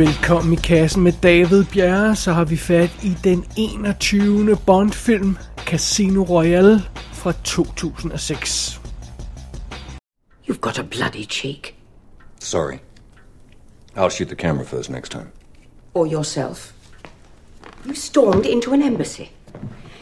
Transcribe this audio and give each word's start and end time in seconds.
Velkommen 0.00 0.52
i 0.52 0.56
kassen 0.56 1.02
med 1.02 1.12
David 1.22 1.64
Bjerre, 1.64 2.16
så 2.16 2.32
har 2.32 2.44
vi 2.44 2.56
fat 2.56 2.90
i 3.02 3.16
den 3.24 3.44
21. 4.00 4.58
Bond-film 4.66 5.38
Casino 5.66 6.22
Royale 6.22 6.82
fra 7.12 7.32
2006. 7.44 8.80
You've 10.48 10.60
got 10.60 10.78
a 10.78 10.82
bloody 10.82 11.26
cheek. 11.26 11.74
Sorry. 12.38 12.78
I'll 13.96 14.10
shoot 14.10 14.28
the 14.28 14.36
camera 14.36 14.64
first 14.64 14.90
next 14.90 15.12
time. 15.12 15.26
Or 15.94 16.06
yourself. 16.06 16.72
You 17.86 17.94
stormed 17.94 18.46
into 18.46 18.72
an 18.72 18.82
embassy. 18.82 19.30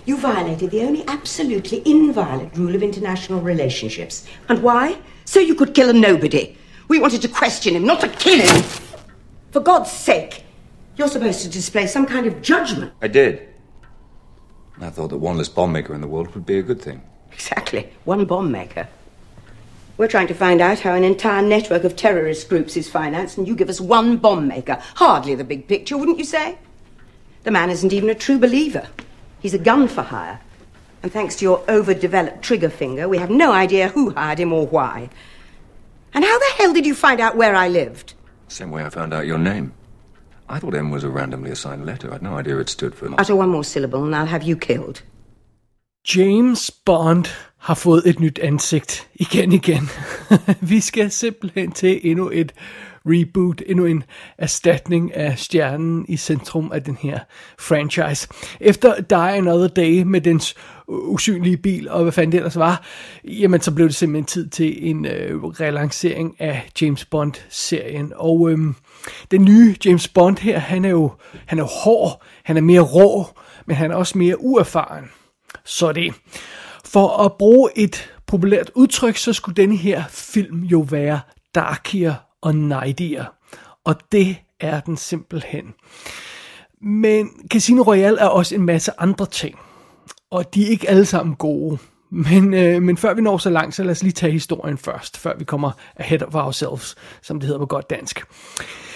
You 0.06 0.16
violated 0.16 0.70
the 0.70 0.86
only 0.86 1.04
absolutely 1.08 1.82
inviolate 1.84 2.50
rule 2.56 2.76
of 2.76 2.82
international 2.82 3.40
relationships. 3.40 4.24
And 4.48 4.62
why? 4.62 4.96
So 5.24 5.40
you 5.40 5.54
could 5.54 5.74
kill 5.74 5.88
a 5.88 5.92
nobody. 5.92 6.56
We 6.88 7.00
wanted 7.00 7.22
to 7.22 7.28
question 7.28 7.74
him, 7.74 7.84
not 7.84 8.00
to 8.00 8.08
kill 8.08 8.40
him. 8.40 8.87
For 9.50 9.60
God's 9.60 9.90
sake, 9.90 10.44
you're 10.96 11.08
supposed 11.08 11.42
to 11.42 11.48
display 11.48 11.86
some 11.86 12.06
kind 12.06 12.26
of 12.26 12.42
judgment. 12.42 12.92
I 13.00 13.08
did. 13.08 13.48
I 14.80 14.90
thought 14.90 15.08
that 15.08 15.18
one 15.18 15.38
less 15.38 15.48
bomb 15.48 15.72
maker 15.72 15.94
in 15.94 16.00
the 16.00 16.06
world 16.08 16.34
would 16.34 16.46
be 16.46 16.58
a 16.58 16.62
good 16.62 16.80
thing. 16.80 17.02
Exactly. 17.32 17.88
One 18.04 18.24
bomb 18.24 18.52
maker. 18.52 18.88
We're 19.96 20.08
trying 20.08 20.28
to 20.28 20.34
find 20.34 20.60
out 20.60 20.80
how 20.80 20.94
an 20.94 21.02
entire 21.02 21.42
network 21.42 21.82
of 21.82 21.96
terrorist 21.96 22.48
groups 22.48 22.76
is 22.76 22.88
financed, 22.88 23.38
and 23.38 23.48
you 23.48 23.56
give 23.56 23.68
us 23.68 23.80
one 23.80 24.16
bomb 24.16 24.46
maker. 24.46 24.80
Hardly 24.94 25.34
the 25.34 25.44
big 25.44 25.66
picture, 25.66 25.96
wouldn't 25.96 26.18
you 26.18 26.24
say? 26.24 26.58
The 27.42 27.50
man 27.50 27.70
isn't 27.70 27.92
even 27.92 28.10
a 28.10 28.14
true 28.14 28.38
believer. 28.38 28.86
He's 29.40 29.54
a 29.54 29.58
gun 29.58 29.88
for 29.88 30.02
hire. 30.02 30.40
And 31.02 31.12
thanks 31.12 31.36
to 31.36 31.44
your 31.44 31.64
overdeveloped 31.68 32.42
trigger 32.42 32.70
finger, 32.70 33.08
we 33.08 33.18
have 33.18 33.30
no 33.30 33.52
idea 33.52 33.88
who 33.88 34.10
hired 34.10 34.38
him 34.38 34.52
or 34.52 34.66
why. 34.66 35.10
And 36.12 36.24
how 36.24 36.38
the 36.38 36.52
hell 36.56 36.72
did 36.72 36.86
you 36.86 36.94
find 36.94 37.20
out 37.20 37.36
where 37.36 37.54
I 37.54 37.68
lived? 37.68 38.14
Same 38.48 38.70
way 38.70 38.84
I 38.86 38.90
found 38.90 39.12
out 39.12 39.26
your 39.26 39.38
name. 39.38 39.72
I 40.48 40.58
thought 40.58 40.74
M 40.74 40.90
was 40.90 41.04
a 41.04 41.08
randomly 41.08 41.50
assigned 41.50 41.84
letter. 41.84 42.08
I 42.08 42.12
had 42.12 42.22
no 42.22 42.38
idea 42.38 42.58
it 42.58 42.70
stood 42.70 42.94
for. 42.94 43.06
Utter 43.18 43.36
one 43.36 43.48
more 43.48 43.64
syllable 43.64 44.04
and 44.04 44.14
I'll 44.14 44.26
have 44.26 44.44
you 44.48 44.56
killed. 44.56 45.02
James 46.04 46.70
Bond 46.70 47.24
har 47.58 47.74
fået 47.74 48.02
et 48.06 48.20
nyt 48.20 48.38
ansigt 48.38 49.08
igen 49.14 49.52
igen. 49.52 49.88
Vi 50.70 50.80
skal 50.80 51.10
simpelthen 51.10 51.72
til 51.72 52.00
endnu 52.02 52.30
et 52.32 52.52
reboot, 53.08 53.62
endnu 53.66 53.84
en 53.84 54.04
erstatning 54.38 55.14
af 55.14 55.38
stjernen 55.38 56.04
i 56.08 56.16
centrum 56.16 56.72
af 56.72 56.82
den 56.82 56.96
her 57.00 57.18
franchise. 57.58 58.28
Efter 58.60 59.00
Die 59.00 59.36
Another 59.36 59.68
Day 59.68 60.02
med 60.02 60.20
dens 60.20 60.54
usynlige 60.88 61.56
bil, 61.56 61.90
og 61.90 62.02
hvad 62.02 62.12
fanden 62.12 62.32
det 62.32 62.38
ellers 62.38 62.56
var, 62.56 62.84
jamen 63.24 63.60
så 63.60 63.74
blev 63.74 63.86
det 63.86 63.94
simpelthen 63.94 64.26
tid 64.26 64.48
til 64.48 64.90
en 64.90 65.06
øh, 65.06 65.44
relancering 65.44 66.36
af 66.38 66.68
James 66.80 67.04
Bond-serien. 67.04 68.12
Og 68.16 68.50
øhm, 68.50 68.74
den 69.30 69.44
nye 69.44 69.76
James 69.84 70.08
Bond 70.08 70.38
her, 70.38 70.58
han 70.58 70.84
er 70.84 70.90
jo 70.90 71.12
han 71.46 71.58
er 71.58 71.62
jo 71.62 71.68
hård, 71.84 72.22
han 72.44 72.56
er 72.56 72.60
mere 72.60 72.80
rå, 72.80 73.26
men 73.66 73.76
han 73.76 73.90
er 73.90 73.94
også 73.94 74.18
mere 74.18 74.40
uerfaren. 74.40 75.04
Så 75.64 75.92
det. 75.92 76.14
For 76.84 77.24
at 77.24 77.32
bruge 77.32 77.70
et 77.76 78.10
populært 78.26 78.70
udtryk, 78.74 79.16
så 79.16 79.32
skulle 79.32 79.56
denne 79.56 79.76
her 79.76 80.04
film 80.10 80.62
jo 80.62 80.80
være 80.90 81.20
darkier 81.54 82.14
og 82.42 82.54
nightier. 82.54 83.24
Og 83.84 83.94
det 84.12 84.36
er 84.60 84.80
den 84.80 84.96
simpelthen. 84.96 85.74
Men 86.82 87.30
Casino 87.52 87.82
Royale 87.82 88.18
er 88.18 88.26
også 88.26 88.54
en 88.54 88.62
masse 88.62 88.92
andre 88.98 89.26
ting. 89.26 89.58
Og 90.30 90.54
de 90.54 90.66
er 90.66 90.70
ikke 90.70 90.88
alle 90.88 91.04
sammen 91.04 91.36
gode. 91.36 91.78
Men, 92.10 92.54
øh, 92.54 92.82
men 92.82 92.96
før 92.96 93.14
vi 93.14 93.22
når 93.22 93.38
så 93.38 93.50
langt, 93.50 93.74
så 93.74 93.82
lad 93.82 93.90
os 93.90 94.02
lige 94.02 94.12
tage 94.12 94.32
historien 94.32 94.78
først, 94.78 95.16
før 95.16 95.36
vi 95.38 95.44
kommer 95.44 95.70
ahead 95.96 96.22
of 96.22 96.34
ourselves, 96.34 96.94
som 97.22 97.40
det 97.40 97.46
hedder 97.46 97.58
på 97.58 97.66
godt 97.66 97.90
dansk. 97.90 98.24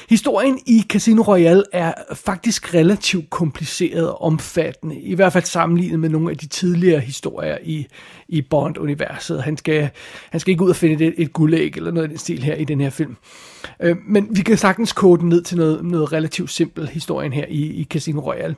Historien 0.08 0.58
i 0.66 0.84
Casino 0.88 1.22
Royale 1.22 1.64
er 1.72 1.94
faktisk 2.14 2.74
relativt 2.74 3.30
kompliceret 3.30 4.08
og 4.08 4.22
omfattende, 4.22 5.00
i 5.00 5.14
hvert 5.14 5.32
fald 5.32 5.44
sammenlignet 5.44 6.00
med 6.00 6.08
nogle 6.08 6.30
af 6.30 6.36
de 6.36 6.46
tidligere 6.46 7.00
historier 7.00 7.58
i, 7.62 7.86
i 8.28 8.42
Bond-universet. 8.42 9.42
Han 9.42 9.56
skal, 9.56 9.90
han 10.30 10.40
skal 10.40 10.52
ikke 10.52 10.64
ud 10.64 10.70
og 10.70 10.76
finde 10.76 11.06
et, 11.06 11.14
et 11.16 11.32
guldæg 11.32 11.72
eller 11.76 11.90
noget 11.90 12.02
af 12.02 12.08
den 12.08 12.18
stil 12.18 12.42
her 12.42 12.54
i 12.54 12.64
den 12.64 12.80
her 12.80 12.90
film. 12.90 13.16
Øh, 13.80 13.96
men 14.06 14.28
vi 14.30 14.42
kan 14.42 14.56
sagtens 14.56 14.92
kode 14.92 15.20
den 15.20 15.28
ned 15.28 15.42
til 15.42 15.56
noget, 15.56 15.84
noget 15.84 16.12
relativt 16.12 16.50
simpelt 16.50 16.90
historien 16.90 17.32
her 17.32 17.44
i, 17.48 17.60
i 17.60 17.84
Casino 17.84 18.20
Royale. 18.20 18.56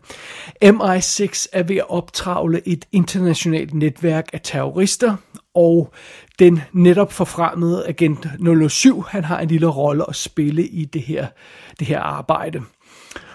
MI6 0.64 1.46
er 1.52 1.62
ved 1.62 1.76
at 1.76 1.88
optravle 1.90 2.68
et 2.68 2.84
internationalt 2.92 3.74
netværk 3.74 4.26
af 4.32 4.40
terrorister, 4.44 5.16
og 5.54 5.92
den 6.38 6.60
netop 6.72 7.12
forfremmede 7.12 7.86
agent 7.88 8.26
007, 8.70 9.02
han 9.02 9.24
har 9.24 9.40
en 9.40 9.48
lille 9.48 9.66
rolle 9.66 10.04
at 10.08 10.16
spille 10.16 10.66
i 10.66 10.84
det 10.84 11.02
her, 11.02 11.26
det 11.78 11.86
her 11.86 12.00
arbejde. 12.00 12.62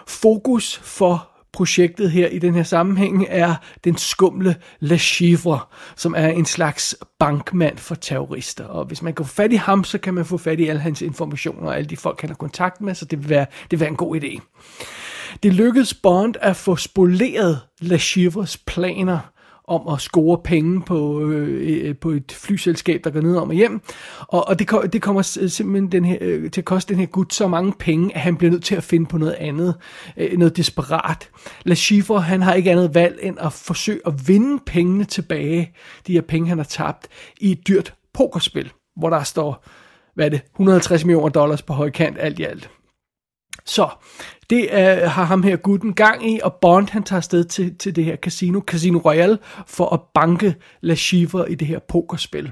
Fokus 0.07 0.77
for 0.77 1.29
projektet 1.51 2.11
her 2.11 2.27
i 2.27 2.39
den 2.39 2.55
her 2.55 2.63
sammenhæng 2.63 3.25
er 3.29 3.55
den 3.83 3.97
skumle 3.97 4.55
Le 4.79 4.97
Chivre, 4.97 5.59
som 5.95 6.13
er 6.17 6.27
en 6.27 6.45
slags 6.45 6.95
bankmand 7.19 7.77
for 7.77 7.95
terrorister. 7.95 8.65
Og 8.65 8.85
hvis 8.85 9.01
man 9.01 9.13
kan 9.13 9.25
få 9.25 9.33
fat 9.33 9.51
i 9.51 9.55
ham, 9.55 9.83
så 9.83 9.97
kan 9.97 10.13
man 10.13 10.25
få 10.25 10.37
fat 10.37 10.59
i 10.59 10.67
alle 10.67 10.81
hans 10.81 11.01
informationer 11.01 11.67
og 11.67 11.77
alle 11.77 11.89
de 11.89 11.97
folk, 11.97 12.21
han 12.21 12.29
har 12.29 12.35
kontakt 12.35 12.81
med, 12.81 12.95
så 12.95 13.05
det 13.05 13.19
vil 13.19 13.29
være, 13.29 13.45
det 13.63 13.71
vil 13.71 13.79
være 13.79 13.89
en 13.89 13.95
god 13.95 14.21
idé. 14.21 14.39
Det 15.43 15.53
lykkedes 15.53 15.93
Bond 15.93 16.35
at 16.41 16.55
få 16.55 16.75
spoleret 16.75 17.59
Le 17.79 17.97
Chivres 17.97 18.57
planer, 18.57 19.19
om 19.69 19.93
at 19.93 20.01
score 20.01 20.37
penge 20.43 20.81
på, 20.81 21.29
øh, 21.29 21.87
øh, 21.89 21.95
på 21.95 22.09
et 22.09 22.31
flyselskab, 22.31 23.01
der 23.03 23.09
går 23.09 23.21
ned 23.21 23.35
om 23.35 23.49
og 23.49 23.55
hjem. 23.55 23.81
Og, 24.19 24.47
og 24.47 24.59
det, 24.59 24.93
det 24.93 25.01
kommer 25.01 25.21
simpelthen 25.21 25.91
den 25.91 26.05
her, 26.05 26.17
øh, 26.21 26.51
til 26.51 26.61
at 26.61 26.65
koste 26.65 26.93
den 26.93 26.99
her 26.99 27.07
gut 27.07 27.33
så 27.33 27.47
mange 27.47 27.73
penge, 27.79 28.15
at 28.15 28.21
han 28.21 28.37
bliver 28.37 28.51
nødt 28.51 28.63
til 28.63 28.75
at 28.75 28.83
finde 28.83 29.05
på 29.05 29.17
noget 29.17 29.33
andet, 29.33 29.75
øh, 30.17 30.37
noget 30.37 30.57
desperat. 30.57 31.29
La 31.63 31.75
Chiffre, 31.75 32.21
han 32.21 32.41
har 32.41 32.53
ikke 32.53 32.71
andet 32.71 32.95
valg 32.95 33.19
end 33.21 33.37
at 33.39 33.53
forsøge 33.53 33.99
at 34.05 34.27
vinde 34.27 34.63
pengene 34.65 35.05
tilbage, 35.05 35.71
de 36.07 36.13
her 36.13 36.21
penge, 36.21 36.49
han 36.49 36.57
har 36.57 36.65
tabt, 36.65 37.07
i 37.39 37.51
et 37.51 37.67
dyrt 37.67 37.93
pokerspil, 38.13 38.71
hvor 38.95 39.09
der 39.09 39.23
står, 39.23 39.65
hvad 40.15 40.25
er 40.25 40.29
det, 40.29 40.41
150 40.55 41.05
millioner 41.05 41.29
dollars 41.29 41.61
på 41.61 41.73
højkant 41.73 42.17
alt 42.19 42.39
i 42.39 42.43
alt. 42.43 42.69
Så 43.69 43.89
det 44.49 44.67
er, 44.71 45.07
har 45.07 45.23
ham 45.23 45.43
her 45.43 45.55
gutten 45.55 45.93
gang 45.93 46.31
i, 46.31 46.39
og 46.43 46.53
Bond 46.53 46.87
han 46.89 47.03
tager 47.03 47.21
sted 47.21 47.43
til, 47.43 47.75
til 47.75 47.95
det 47.95 48.05
her 48.05 48.15
casino, 48.15 48.59
Casino 48.59 48.99
Royale, 48.99 49.37
for 49.67 49.93
at 49.93 49.99
banke 50.13 50.55
La 50.81 50.95
Chiffre 50.95 51.51
i 51.51 51.55
det 51.55 51.67
her 51.67 51.79
pokerspil. 51.79 52.51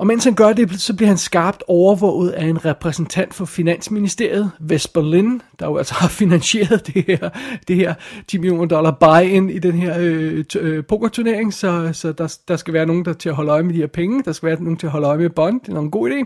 Og 0.00 0.06
mens 0.06 0.24
han 0.24 0.34
gør 0.34 0.52
det, 0.52 0.80
så 0.80 0.96
bliver 0.96 1.08
han 1.08 1.18
skarpt 1.18 1.62
overvåget 1.68 2.30
af 2.30 2.44
en 2.44 2.64
repræsentant 2.64 3.34
for 3.34 3.44
Finansministeriet, 3.44 4.50
Vesper 4.60 5.02
Lynn, 5.02 5.42
der 5.58 5.66
jo 5.66 5.76
altså 5.76 5.94
har 5.94 6.08
finansieret 6.08 6.86
det 6.86 7.04
her, 7.06 7.28
det 7.68 7.76
her 7.76 7.94
10 8.28 8.38
millioner 8.38 8.66
dollar 8.66 8.90
buy-in 8.90 9.50
i 9.50 9.58
den 9.58 9.72
her 9.72 9.96
øh, 9.98 10.44
øh, 10.56 10.84
pokerturnering, 10.84 11.54
så, 11.54 11.90
så 11.92 12.12
der, 12.12 12.36
der 12.48 12.56
skal 12.56 12.74
være 12.74 12.86
nogen 12.86 13.04
der 13.04 13.12
til 13.12 13.28
at 13.28 13.34
holde 13.34 13.52
øje 13.52 13.62
med 13.62 13.74
de 13.74 13.78
her 13.78 13.86
penge, 13.86 14.22
der 14.24 14.32
skal 14.32 14.46
være 14.46 14.62
nogen 14.62 14.76
til 14.76 14.86
at 14.86 14.92
holde 14.92 15.06
øje 15.06 15.18
med 15.18 15.30
Bond, 15.30 15.60
det 15.60 15.74
er 15.74 15.78
en 15.78 15.90
god 15.90 16.10
idé. 16.10 16.24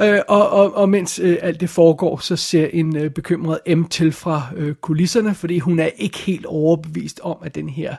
Øh, 0.00 0.20
og, 0.28 0.50
og, 0.50 0.74
og 0.74 0.88
mens 0.88 1.18
øh, 1.18 1.38
alt 1.42 1.60
det 1.60 1.70
foregår, 1.70 2.18
så 2.18 2.36
ser 2.36 2.66
en 2.72 2.96
øh, 2.96 3.10
bekymret 3.10 3.58
M 3.76 3.84
til 3.84 4.12
fra 4.12 4.42
øh, 4.56 4.74
kulisserne, 4.74 5.34
fordi 5.34 5.58
hun 5.58 5.78
er 5.78 5.90
ikke 5.96 6.18
helt 6.18 6.46
overbevist 6.46 7.20
om, 7.22 7.36
at 7.42 7.54
den 7.54 7.68
her 7.68 7.96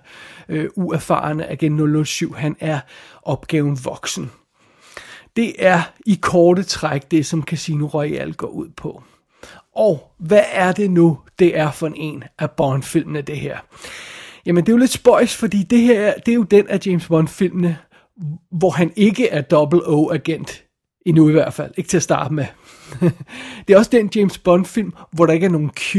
øh, 0.50 0.70
uerfarne 0.76 1.50
agent 1.50 2.08
007, 2.08 2.34
han 2.34 2.56
er 2.60 2.80
opgaven 3.24 3.78
voksen. 3.84 4.32
Det 5.36 5.54
er 5.60 5.82
i 6.06 6.20
korte 6.22 6.64
træk 6.64 7.12
det, 7.12 7.26
som 7.26 7.44
Casino 7.44 7.86
Royale 7.86 8.34
går 8.34 8.48
ud 8.48 8.70
på. 8.78 9.04
Og 9.76 10.12
hvad 10.18 10.44
er 10.52 10.72
det 10.72 10.92
nu, 10.92 11.20
det 11.40 11.58
er 11.58 11.72
for 11.72 11.92
en 11.96 12.24
af 12.40 12.52
Bond-filmene, 12.52 13.22
det 13.22 13.38
her? 13.38 13.58
Jamen, 14.46 14.66
det 14.66 14.70
er 14.72 14.74
jo 14.74 14.78
lidt 14.78 14.92
spøjs, 14.92 15.36
fordi 15.36 15.64
det 15.64 15.80
her 15.80 16.14
det 16.26 16.32
er 16.32 16.36
jo 16.36 16.44
den 16.44 16.68
af 16.68 16.80
James 16.86 17.08
Bond-filmene, 17.08 17.78
hvor 18.52 18.70
han 18.70 18.92
ikke 18.96 19.30
er 19.30 19.42
double 19.42 19.82
O-agent 19.88 20.63
Endnu 21.06 21.30
i 21.30 21.32
hvert 21.32 21.54
fald. 21.54 21.72
Ikke 21.78 21.88
til 21.88 21.98
at 21.98 22.04
starte 22.04 22.34
med. 22.34 22.46
det 23.68 23.74
er 23.74 23.78
også 23.78 23.92
den 23.92 24.12
James 24.16 24.38
Bond 24.38 24.66
film, 24.66 24.94
hvor 25.12 25.26
der 25.26 25.34
ikke 25.34 25.46
er 25.46 25.50
nogen 25.50 25.70
Q. 25.70 25.96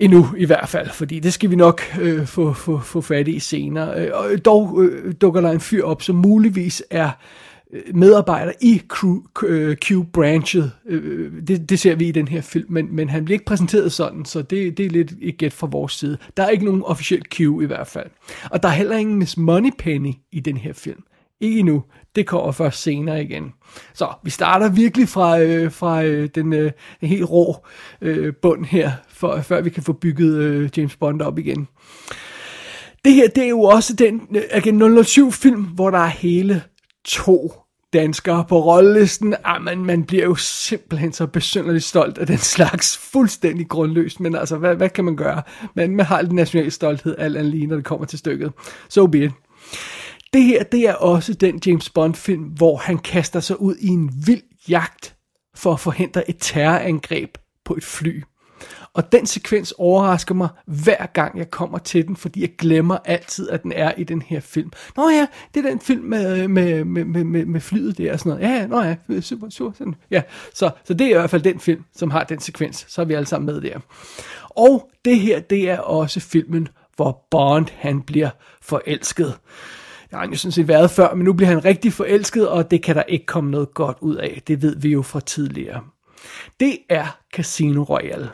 Endnu 0.00 0.26
i 0.36 0.44
hvert 0.44 0.68
fald, 0.68 0.90
fordi 0.90 1.20
det 1.20 1.32
skal 1.32 1.50
vi 1.50 1.56
nok 1.56 1.82
øh, 2.00 2.26
få, 2.26 2.52
få, 2.52 2.78
få 2.78 3.00
fat 3.00 3.28
i 3.28 3.38
senere. 3.38 4.00
Øh, 4.00 4.10
og 4.14 4.44
dog 4.44 4.82
øh, 4.82 5.14
dukker 5.20 5.40
der 5.40 5.50
en 5.50 5.60
fyr 5.60 5.84
op, 5.84 6.02
som 6.02 6.16
muligvis 6.16 6.82
er 6.90 7.10
øh, 7.72 7.96
medarbejder 7.96 8.52
i 8.60 8.82
Q-branchet. 9.84 10.70
Øh, 10.86 11.02
øh, 11.04 11.32
det, 11.48 11.70
det 11.70 11.78
ser 11.78 11.94
vi 11.94 12.08
i 12.08 12.12
den 12.12 12.28
her 12.28 12.40
film, 12.40 12.72
men, 12.72 12.96
men 12.96 13.08
han 13.08 13.24
bliver 13.24 13.34
ikke 13.34 13.44
præsenteret 13.44 13.92
sådan, 13.92 14.24
så 14.24 14.42
det, 14.42 14.78
det 14.78 14.86
er 14.86 14.90
lidt 14.90 15.12
et 15.20 15.38
gæt 15.38 15.52
fra 15.52 15.66
vores 15.66 15.92
side. 15.92 16.18
Der 16.36 16.42
er 16.42 16.48
ikke 16.48 16.64
nogen 16.64 16.82
officiel 16.82 17.22
Q 17.34 17.40
i 17.40 17.66
hvert 17.66 17.86
fald. 17.86 18.10
Og 18.50 18.62
der 18.62 18.68
er 18.68 18.72
heller 18.72 18.96
ingen 18.96 19.18
Miss 19.18 19.36
Moneypenny 19.36 20.12
i 20.32 20.40
den 20.40 20.56
her 20.56 20.72
film. 20.72 21.02
Ikke 21.40 21.58
endnu. 21.58 21.82
Det 22.14 22.26
kommer 22.26 22.52
først 22.52 22.82
senere 22.82 23.22
igen. 23.22 23.52
Så 23.94 24.08
vi 24.24 24.30
starter 24.30 24.68
virkelig 24.68 25.08
fra, 25.08 25.40
øh, 25.40 25.72
fra 25.72 26.02
øh, 26.02 26.28
den, 26.34 26.52
øh, 26.52 26.72
den 27.00 27.08
helt 27.08 27.30
rå 27.30 27.66
øh, 28.00 28.34
bund 28.42 28.64
her, 28.64 28.92
for, 29.08 29.40
før 29.40 29.60
vi 29.60 29.70
kan 29.70 29.82
få 29.82 29.92
bygget 29.92 30.34
øh, 30.34 30.70
James 30.76 30.96
Bond 30.96 31.22
op 31.22 31.38
igen. 31.38 31.68
Det 33.04 33.12
her, 33.12 33.28
det 33.28 33.44
er 33.44 33.48
jo 33.48 33.62
også 33.62 33.94
den 33.94 34.36
øh, 34.98 35.04
007 35.04 35.32
film, 35.32 35.62
hvor 35.62 35.90
der 35.90 35.98
er 35.98 36.06
hele 36.06 36.62
to 37.04 37.52
danskere 37.92 38.44
på 38.48 38.64
rollelisten. 38.64 39.34
Ah, 39.44 39.62
man, 39.62 39.84
man 39.84 40.04
bliver 40.04 40.24
jo 40.24 40.34
simpelthen 40.34 41.12
så 41.12 41.26
besynderligt 41.26 41.84
stolt 41.84 42.18
af 42.18 42.26
den 42.26 42.38
slags 42.38 42.98
fuldstændig 42.98 43.68
grundløst. 43.68 44.20
Men 44.20 44.36
altså, 44.36 44.56
hvad, 44.56 44.74
hvad 44.76 44.88
kan 44.88 45.04
man 45.04 45.16
gøre? 45.16 45.42
Men 45.74 45.96
man 45.96 46.06
har 46.06 46.22
lidt 46.22 46.32
national 46.32 46.72
stolthed, 46.72 47.14
alt 47.18 47.36
andet 47.36 47.50
lige, 47.50 47.66
når 47.66 47.76
det 47.76 47.84
kommer 47.84 48.06
til 48.06 48.18
stykket. 48.18 48.52
So 48.88 49.06
be 49.06 49.18
it. 49.18 49.32
Det 50.32 50.42
her, 50.42 50.62
det 50.62 50.80
er 50.88 50.94
også 50.94 51.34
den 51.34 51.60
James 51.66 51.90
Bond 51.90 52.14
film, 52.14 52.42
hvor 52.42 52.76
han 52.76 52.98
kaster 52.98 53.40
sig 53.40 53.60
ud 53.60 53.76
i 53.76 53.86
en 53.86 54.10
vild 54.26 54.42
jagt 54.68 55.16
for 55.54 55.72
at 55.72 55.80
forhindre 55.80 56.30
et 56.30 56.36
terrorangreb 56.40 57.38
på 57.64 57.74
et 57.74 57.84
fly. 57.84 58.22
Og 58.94 59.12
den 59.12 59.26
sekvens 59.26 59.74
overrasker 59.78 60.34
mig 60.34 60.48
hver 60.66 61.06
gang 61.06 61.38
jeg 61.38 61.50
kommer 61.50 61.78
til 61.78 62.06
den, 62.06 62.16
fordi 62.16 62.40
jeg 62.40 62.50
glemmer 62.58 62.98
altid, 63.04 63.48
at 63.50 63.62
den 63.62 63.72
er 63.72 63.92
i 63.96 64.04
den 64.04 64.22
her 64.22 64.40
film. 64.40 64.72
Nå 64.96 65.08
ja, 65.08 65.26
det 65.54 65.64
er 65.64 65.70
den 65.70 65.80
film 65.80 66.04
med, 66.04 66.42
øh, 66.42 66.50
med, 66.50 66.84
med, 66.84 67.04
med, 67.04 67.44
med 67.44 67.60
flyet 67.60 67.98
der 67.98 68.12
og 68.12 68.18
sådan 68.18 68.30
noget. 68.30 68.54
Ja, 68.54 68.66
nå 68.66 68.82
ja, 68.82 68.96
øh, 69.08 69.22
super, 69.22 69.50
super. 69.50 69.72
Sådan. 69.78 69.94
Ja, 70.10 70.22
så, 70.54 70.70
så 70.84 70.94
det 70.94 71.06
er 71.06 71.10
i 71.10 71.14
hvert 71.14 71.30
fald 71.30 71.42
den 71.42 71.60
film, 71.60 71.84
som 71.96 72.10
har 72.10 72.24
den 72.24 72.40
sekvens. 72.40 72.86
Så 72.88 73.00
er 73.00 73.04
vi 73.04 73.14
alle 73.14 73.26
sammen 73.26 73.54
med 73.54 73.60
der. 73.60 73.78
Og 74.50 74.90
det 75.04 75.20
her, 75.20 75.40
det 75.40 75.70
er 75.70 75.78
også 75.78 76.20
filmen, 76.20 76.68
hvor 76.96 77.26
Bond 77.30 77.66
han 77.76 78.02
bliver 78.02 78.30
forelsket. 78.62 79.34
Det 80.10 80.16
har 80.16 80.20
han 80.20 80.30
jo 80.30 80.36
sådan 80.36 80.52
set 80.52 80.68
været 80.68 80.90
før, 80.90 81.14
men 81.14 81.24
nu 81.24 81.32
bliver 81.32 81.48
han 81.48 81.64
rigtig 81.64 81.92
forelsket, 81.92 82.48
og 82.48 82.70
det 82.70 82.82
kan 82.82 82.96
der 82.96 83.02
ikke 83.02 83.26
komme 83.26 83.50
noget 83.50 83.74
godt 83.74 83.96
ud 84.00 84.16
af. 84.16 84.42
Det 84.48 84.62
ved 84.62 84.76
vi 84.76 84.88
jo 84.88 85.02
fra 85.02 85.20
tidligere. 85.20 85.80
Det 86.60 86.78
er 86.88 87.18
Casino 87.34 87.82
Royale. 87.82 88.30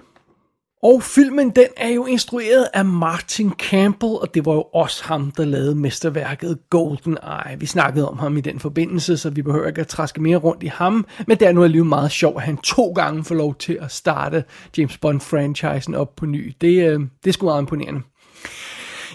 Og 0.83 1.03
filmen, 1.03 1.51
den 1.51 1.67
er 1.77 1.89
jo 1.89 2.07
instrueret 2.07 2.69
af 2.75 2.85
Martin 2.85 3.53
Campbell, 3.53 4.13
og 4.13 4.35
det 4.35 4.47
var 4.47 4.53
jo 4.53 4.63
også 4.63 5.05
ham, 5.05 5.31
der 5.31 5.45
lavede 5.45 5.75
mesterværket 5.75 6.59
Golden 6.71 7.19
Eye. 7.23 7.61
Vi 7.61 7.67
snakkede 7.67 8.09
om 8.09 8.19
ham 8.19 8.37
i 8.37 8.41
den 8.41 8.61
forbindelse, 8.61 9.17
så 9.17 9.31
vi 9.31 9.43
behøver 9.43 9.67
ikke 9.67 9.81
at 9.81 9.89
træske 9.89 10.23
mere 10.23 10.37
rundt 10.37 10.63
i 10.63 10.67
ham. 10.67 11.07
Men 11.27 11.39
det 11.39 11.49
er 11.49 11.53
nu 11.53 11.65
alligevel 11.65 11.89
meget 11.89 12.11
sjovt, 12.11 12.37
at 12.37 12.43
han 12.43 12.57
to 12.57 12.93
gange 12.93 13.25
får 13.25 13.35
lov 13.35 13.55
til 13.55 13.79
at 13.81 13.93
starte 13.93 14.45
James 14.79 14.99
Bond-franchisen 14.99 15.95
op 15.95 16.17
på 16.17 16.27
ny. 16.27 16.55
Det, 16.61 16.91
øh, 16.91 17.01
det 17.25 17.29
er 17.29 17.33
sgu 17.33 17.47
meget 17.47 17.61
imponerende. 17.61 18.01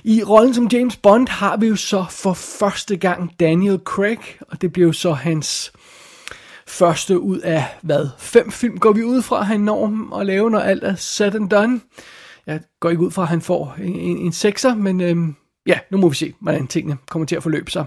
I 0.04 0.24
rollen 0.24 0.54
som 0.54 0.68
James 0.68 0.96
Bond 0.98 1.28
har 1.28 1.58
vi 1.58 1.68
jo 1.68 1.76
så 1.76 2.06
for 2.10 2.34
første 2.34 2.98
gang 2.98 3.40
Daniel 3.40 3.80
Craig, 3.84 4.20
og 4.42 4.62
det 4.62 4.74
bliver 4.74 4.88
jo 4.88 4.94
så 4.94 5.12
hans 5.12 5.72
første 6.68 7.20
ud 7.20 7.40
af, 7.40 7.66
hvad, 7.82 8.10
fem 8.18 8.52
film 8.52 8.78
går 8.78 8.94
vi 8.94 9.04
ud 9.04 9.22
fra, 9.22 9.42
han 9.42 9.60
når 9.60 10.16
at 10.20 10.26
lave, 10.26 10.52
når 10.52 10.60
alt 10.60 10.84
er 10.84 10.96
set 10.96 11.36
and 11.36 11.50
done. 11.50 11.82
Jeg 12.48 12.62
går 12.80 12.90
ikke 12.90 13.04
ud 13.04 13.12
fra, 13.12 13.22
at 13.22 13.28
han 13.28 13.42
får 13.42 13.76
en, 13.84 13.96
en, 13.96 14.18
en 14.18 14.32
sekser, 14.32 14.76
men 14.76 15.02
øhm, 15.02 15.36
ja, 15.66 15.80
nu 15.92 15.98
må 15.98 16.10
vi 16.10 16.16
se, 16.16 16.34
hvordan 16.40 16.68
tingene 16.68 16.98
kommer 17.10 17.26
til 17.26 17.36
at 17.36 17.44
forløbe 17.44 17.72
sig. 17.72 17.86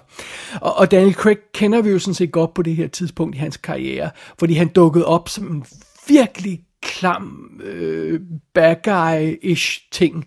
Og, 0.60 0.76
og 0.76 0.90
Daniel 0.90 1.14
Craig 1.14 1.38
kender 1.54 1.82
vi 1.82 1.90
jo 1.90 1.98
sådan 1.98 2.14
set 2.14 2.32
godt 2.32 2.54
på 2.54 2.62
det 2.62 2.76
her 2.76 2.88
tidspunkt 2.88 3.36
i 3.36 3.38
hans 3.38 3.56
karriere, 3.56 4.10
fordi 4.38 4.54
han 4.54 4.68
dukkede 4.68 5.06
op 5.06 5.28
som 5.28 5.46
en 5.46 5.64
virkelig 6.08 6.60
klam 6.82 7.50
øh, 7.64 8.20
bad 8.54 8.76
guy-ish 8.86 9.88
ting 9.92 10.24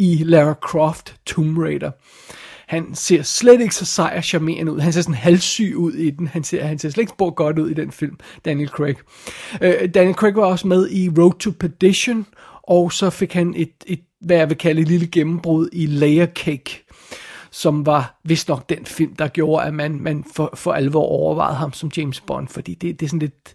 i 0.00 0.22
Lara 0.24 0.54
Croft 0.54 1.14
Tomb 1.26 1.58
Raider. 1.58 1.90
Han 2.66 2.94
ser 2.94 3.22
slet 3.22 3.60
ikke 3.60 3.74
så 3.74 3.84
sej 3.84 4.14
og 4.16 4.24
charmerende 4.24 4.72
ud. 4.72 4.80
Han 4.80 4.92
ser 4.92 5.02
sådan 5.02 5.14
halssyg 5.14 5.74
ud 5.76 5.92
i 5.92 6.10
den. 6.10 6.26
Han 6.26 6.44
ser, 6.44 6.64
han 6.64 6.78
ser 6.78 6.90
slet 6.90 7.02
ikke 7.02 7.10
spor 7.10 7.30
godt 7.30 7.58
ud 7.58 7.70
i 7.70 7.74
den 7.74 7.92
film, 7.92 8.18
Daniel 8.44 8.68
Craig. 8.68 8.96
Uh, 9.54 9.90
Daniel 9.94 10.14
Craig 10.14 10.34
var 10.36 10.44
også 10.44 10.66
med 10.66 10.90
i 10.90 11.08
Road 11.18 11.38
to 11.38 11.50
Perdition, 11.60 12.26
og 12.62 12.92
så 12.92 13.10
fik 13.10 13.32
han 13.32 13.54
et, 13.56 13.72
et 13.86 14.00
hvad 14.20 14.36
jeg 14.36 14.48
vil 14.48 14.58
kalde 14.58 14.80
et 14.82 14.88
lille 14.88 15.06
gennembrud 15.06 15.68
i 15.72 15.86
Layer 15.86 16.26
Cake, 16.26 16.84
som 17.50 17.86
var 17.86 18.20
vist 18.24 18.48
nok 18.48 18.68
den 18.68 18.86
film, 18.86 19.14
der 19.16 19.28
gjorde, 19.28 19.64
at 19.64 19.74
man, 19.74 20.00
man 20.00 20.24
for, 20.34 20.50
for 20.54 20.72
alvor 20.72 21.04
overvejede 21.04 21.56
ham 21.56 21.72
som 21.72 21.90
James 21.96 22.20
Bond, 22.20 22.48
fordi 22.48 22.74
det, 22.74 23.00
det 23.00 23.06
er 23.06 23.10
sådan 23.10 23.18
lidt 23.18 23.54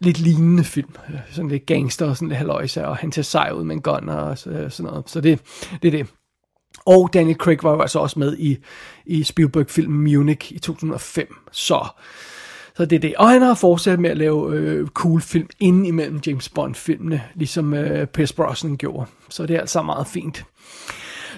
lidt 0.00 0.18
lignende 0.18 0.64
film. 0.64 0.94
Øh, 1.08 1.20
sådan 1.30 1.50
lidt 1.50 1.66
gangster 1.66 2.06
og 2.08 2.16
sådan 2.16 2.28
lidt 2.28 2.38
haløjse, 2.38 2.86
og 2.86 2.96
han 2.96 3.10
tager 3.10 3.22
sej 3.22 3.50
ud 3.54 3.64
med 3.64 3.76
en 3.76 3.82
gun 3.82 4.08
og 4.08 4.30
øh, 4.30 4.70
sådan 4.70 4.90
noget. 4.90 5.10
Så 5.10 5.20
det, 5.20 5.40
det 5.82 5.88
er 5.88 5.98
det. 5.98 6.06
Og 6.86 7.10
Daniel 7.12 7.36
Craig 7.36 7.58
var 7.62 7.72
jo 7.72 7.80
altså 7.80 7.98
også 7.98 8.18
med 8.18 8.36
i, 8.38 8.56
i 9.06 9.22
Spielberg-filmen 9.22 10.00
Munich 10.00 10.52
i 10.52 10.58
2005. 10.58 11.34
Så, 11.52 11.86
så 12.76 12.84
det 12.84 12.96
er 12.96 13.00
det. 13.00 13.14
Og 13.16 13.28
han 13.28 13.42
har 13.42 13.54
fortsat 13.54 14.00
med 14.00 14.10
at 14.10 14.16
lave 14.16 14.56
øh, 14.56 14.86
cool 14.86 15.20
film 15.20 15.48
inden 15.60 15.86
imellem 15.86 16.20
James 16.26 16.48
Bond-filmene, 16.48 17.22
ligesom 17.34 17.74
øh, 17.74 18.06
Pierce 18.06 18.34
Brosnan 18.34 18.76
gjorde. 18.76 19.06
Så 19.28 19.46
det 19.46 19.56
er 19.56 19.60
altså 19.60 19.82
meget 19.82 20.06
fint. 20.06 20.44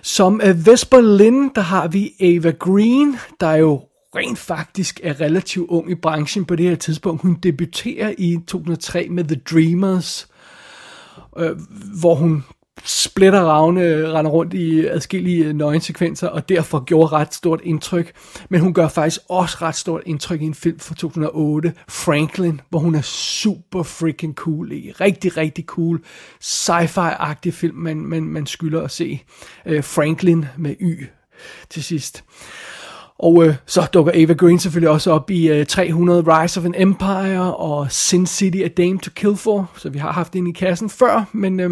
Som 0.03 0.41
øh, 0.45 0.67
Vesper 0.67 1.01
Lynn, 1.01 1.51
der 1.55 1.61
har 1.61 1.89
vi 1.89 2.13
Ava 2.21 2.51
Green, 2.51 3.17
der 3.41 3.53
jo 3.55 3.83
rent 4.17 4.39
faktisk 4.39 5.01
er 5.03 5.21
relativt 5.21 5.71
ung 5.71 5.91
i 5.91 5.95
branchen 5.95 6.45
på 6.45 6.57
det 6.57 6.69
her 6.69 6.77
tidspunkt. 6.77 7.23
Hun 7.23 7.35
debuterer 7.43 8.15
i 8.19 8.39
2003 8.47 9.09
med 9.11 9.25
The 9.25 9.41
Dreamers, 9.51 10.29
øh, 11.39 11.57
hvor 12.01 12.15
hun 12.15 12.45
splitter 12.85 13.41
ravne 13.41 14.13
render 14.13 14.31
rundt 14.31 14.55
i 14.55 14.87
adskillige 14.87 15.45
øh, 15.45 15.55
nøgensekvenser, 15.55 16.29
og 16.29 16.49
derfor 16.49 16.85
gjorde 16.85 17.07
ret 17.07 17.35
stort 17.35 17.61
indtryk. 17.65 18.13
Men 18.49 18.61
hun 18.61 18.75
gør 18.75 18.89
faktisk 18.89 19.21
også 19.29 19.57
ret 19.63 19.77
stort 19.77 20.03
indtryk 20.07 20.41
i 20.41 20.45
en 20.45 20.55
film 20.55 20.79
fra 20.79 20.95
2008, 20.95 21.73
Franklin, 21.89 22.61
hvor 22.71 22.79
hun 22.79 22.95
er 22.95 23.03
super 23.03 23.83
freaking 23.83 24.35
cool 24.35 24.73
i. 24.73 24.93
Rigtig, 25.01 25.37
rigtig 25.37 25.65
cool, 25.65 26.01
sci-fi-agtig 26.41 27.55
film, 27.55 27.77
man, 27.77 27.97
man, 27.97 28.23
man 28.23 28.47
skylder 28.47 28.83
at 28.83 28.91
se. 28.91 29.23
Uh, 29.67 29.85
Franklin 29.85 30.47
med 30.59 30.75
Y 30.81 31.07
til 31.71 31.85
sidst. 31.85 32.25
Og 33.23 33.45
øh, 33.45 33.55
så 33.67 33.87
dukker 33.95 34.13
Ava 34.15 34.33
Green 34.33 34.59
selvfølgelig 34.59 34.91
også 34.91 35.11
op 35.11 35.31
i 35.31 35.49
øh, 35.49 35.67
300 35.67 36.23
Rise 36.27 36.61
of 36.61 36.67
an 36.67 36.75
Empire 36.77 37.57
og 37.57 37.93
Sin 37.93 38.27
City 38.27 38.59
A 38.59 38.69
Dame 38.69 38.99
to 38.99 39.11
Kill 39.15 39.37
For, 39.37 39.71
så 39.77 39.91
vi 39.91 39.99
har 39.99 40.13
haft 40.13 40.33
den 40.33 40.47
i 40.47 40.53
kassen 40.53 40.91
før, 40.91 41.25
men 41.33 41.61
øh, 41.61 41.71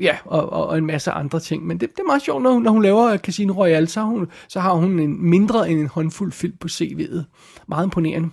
ja, 0.00 0.16
og, 0.24 0.52
og, 0.52 0.66
og 0.66 0.78
en 0.78 0.86
masse 0.86 1.10
andre 1.10 1.40
ting. 1.40 1.66
Men 1.66 1.80
det, 1.80 1.88
det 1.90 1.98
er 1.98 2.06
meget 2.06 2.22
sjovt, 2.22 2.42
når, 2.42 2.58
når 2.58 2.70
hun 2.70 2.82
laver 2.82 3.16
Casino 3.16 3.52
Royale, 3.52 3.86
så 3.86 4.00
har 4.00 4.06
hun, 4.06 4.26
så 4.48 4.60
har 4.60 4.72
hun 4.72 4.98
en 4.98 5.30
mindre 5.30 5.70
end 5.70 5.80
en 5.80 5.86
håndfuld 5.86 6.32
film 6.32 6.56
på 6.60 6.68
CV'et. 6.70 7.22
Meget 7.68 7.84
imponerende. 7.84 8.30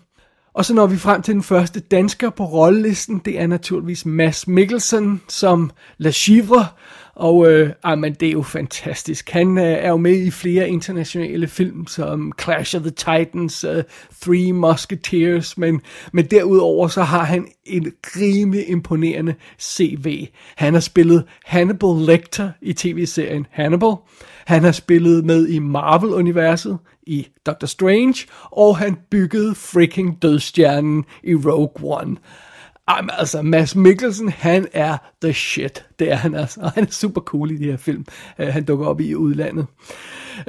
Og 0.58 0.66
så 0.66 0.74
når 0.74 0.88
vi 0.88 0.98
frem 0.98 1.22
til 1.22 1.34
den 1.34 1.44
første 1.44 1.80
dansker 1.80 2.30
på 2.30 2.46
rollelisten, 2.46 3.22
det 3.26 3.40
er 3.40 3.48
naturligvis 3.48 4.06
Mads 4.06 4.48
Mikkelsen 4.48 5.22
som 5.28 5.72
La 5.98 6.12
Chivre, 6.12 6.68
og 7.16 7.52
øh, 7.52 7.70
ah, 7.84 8.00
man 8.00 8.14
det 8.14 8.28
er 8.28 8.32
jo 8.32 8.42
fantastisk. 8.42 9.30
Han 9.30 9.58
øh, 9.58 9.64
er 9.64 9.90
jo 9.90 9.98
med 9.98 10.26
i 10.26 10.32
flere 10.32 10.70
internationale 10.70 11.48
film, 11.48 11.88
som 11.88 12.32
Clash 12.42 12.76
of 12.76 12.82
the 12.82 12.92
Titans, 12.92 13.66
uh, 13.66 13.84
Three 14.22 14.54
Musketeers, 14.54 15.58
men, 15.58 15.82
men 16.14 16.26
derudover 16.26 16.88
så 16.88 17.04
har 17.04 17.24
han 17.24 17.48
en 17.66 17.92
rimelig 18.04 18.70
imponerende 18.70 19.36
CV. 19.60 20.28
Han 20.56 20.74
har 20.74 20.82
spillet 20.82 21.24
Hannibal 21.46 22.06
Lecter 22.06 22.50
i 22.62 22.74
tv-serien 22.74 23.46
Hannibal. 23.52 23.96
Han 24.48 24.64
har 24.64 24.72
spillet 24.72 25.26
med 25.26 25.48
i 25.48 25.60
Marvel-universet 25.60 26.78
i 27.08 27.28
Doctor 27.46 27.68
Strange, 27.68 28.28
og 28.52 28.78
han 28.78 28.98
byggede 29.10 29.56
freaking 29.56 30.22
dødstjernen 30.22 31.06
i 31.24 31.36
Rogue 31.36 32.00
One. 32.00 32.18
Jamen, 32.90 33.10
altså, 33.18 33.42
Mads 33.42 33.76
Mikkelsen, 33.76 34.30
han 34.30 34.68
er 34.74 34.98
the 35.24 35.34
shit. 35.34 35.86
Det 36.00 36.12
er 36.12 36.16
han 36.16 36.36
altså. 36.36 36.60
Og 36.62 36.72
han 36.72 36.84
er 36.84 36.92
super 36.92 37.22
cool 37.22 37.52
i 37.52 37.58
de 37.58 37.64
her 37.64 37.78
film, 37.78 38.06
uh, 38.40 38.48
han 38.48 38.64
dukker 38.64 38.86
op 38.86 39.02
i 39.02 39.16
udlandet. 39.16 39.66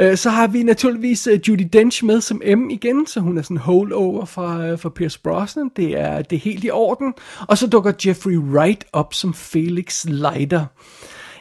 Uh, 0.02 0.14
så 0.14 0.30
har 0.30 0.46
vi 0.46 0.62
naturligvis 0.62 1.28
uh, 1.28 1.48
Judy 1.48 1.68
Dench 1.72 2.04
med 2.04 2.20
som 2.20 2.42
M 2.56 2.70
igen, 2.70 3.06
så 3.06 3.20
hun 3.20 3.38
er 3.38 3.42
sådan 3.42 3.56
holdover 3.56 4.24
fra, 4.24 4.72
uh, 4.72 4.78
fra 4.78 4.88
Pierce 4.88 5.20
Brosnan. 5.20 5.70
Det 5.76 5.98
er, 5.98 6.22
det 6.22 6.36
er 6.36 6.40
helt 6.40 6.64
i 6.64 6.70
orden. 6.70 7.14
Og 7.48 7.58
så 7.58 7.66
dukker 7.66 7.92
Jeffrey 8.06 8.36
Wright 8.36 8.84
op 8.92 9.14
som 9.14 9.34
Felix 9.34 10.04
Leiter. 10.04 10.64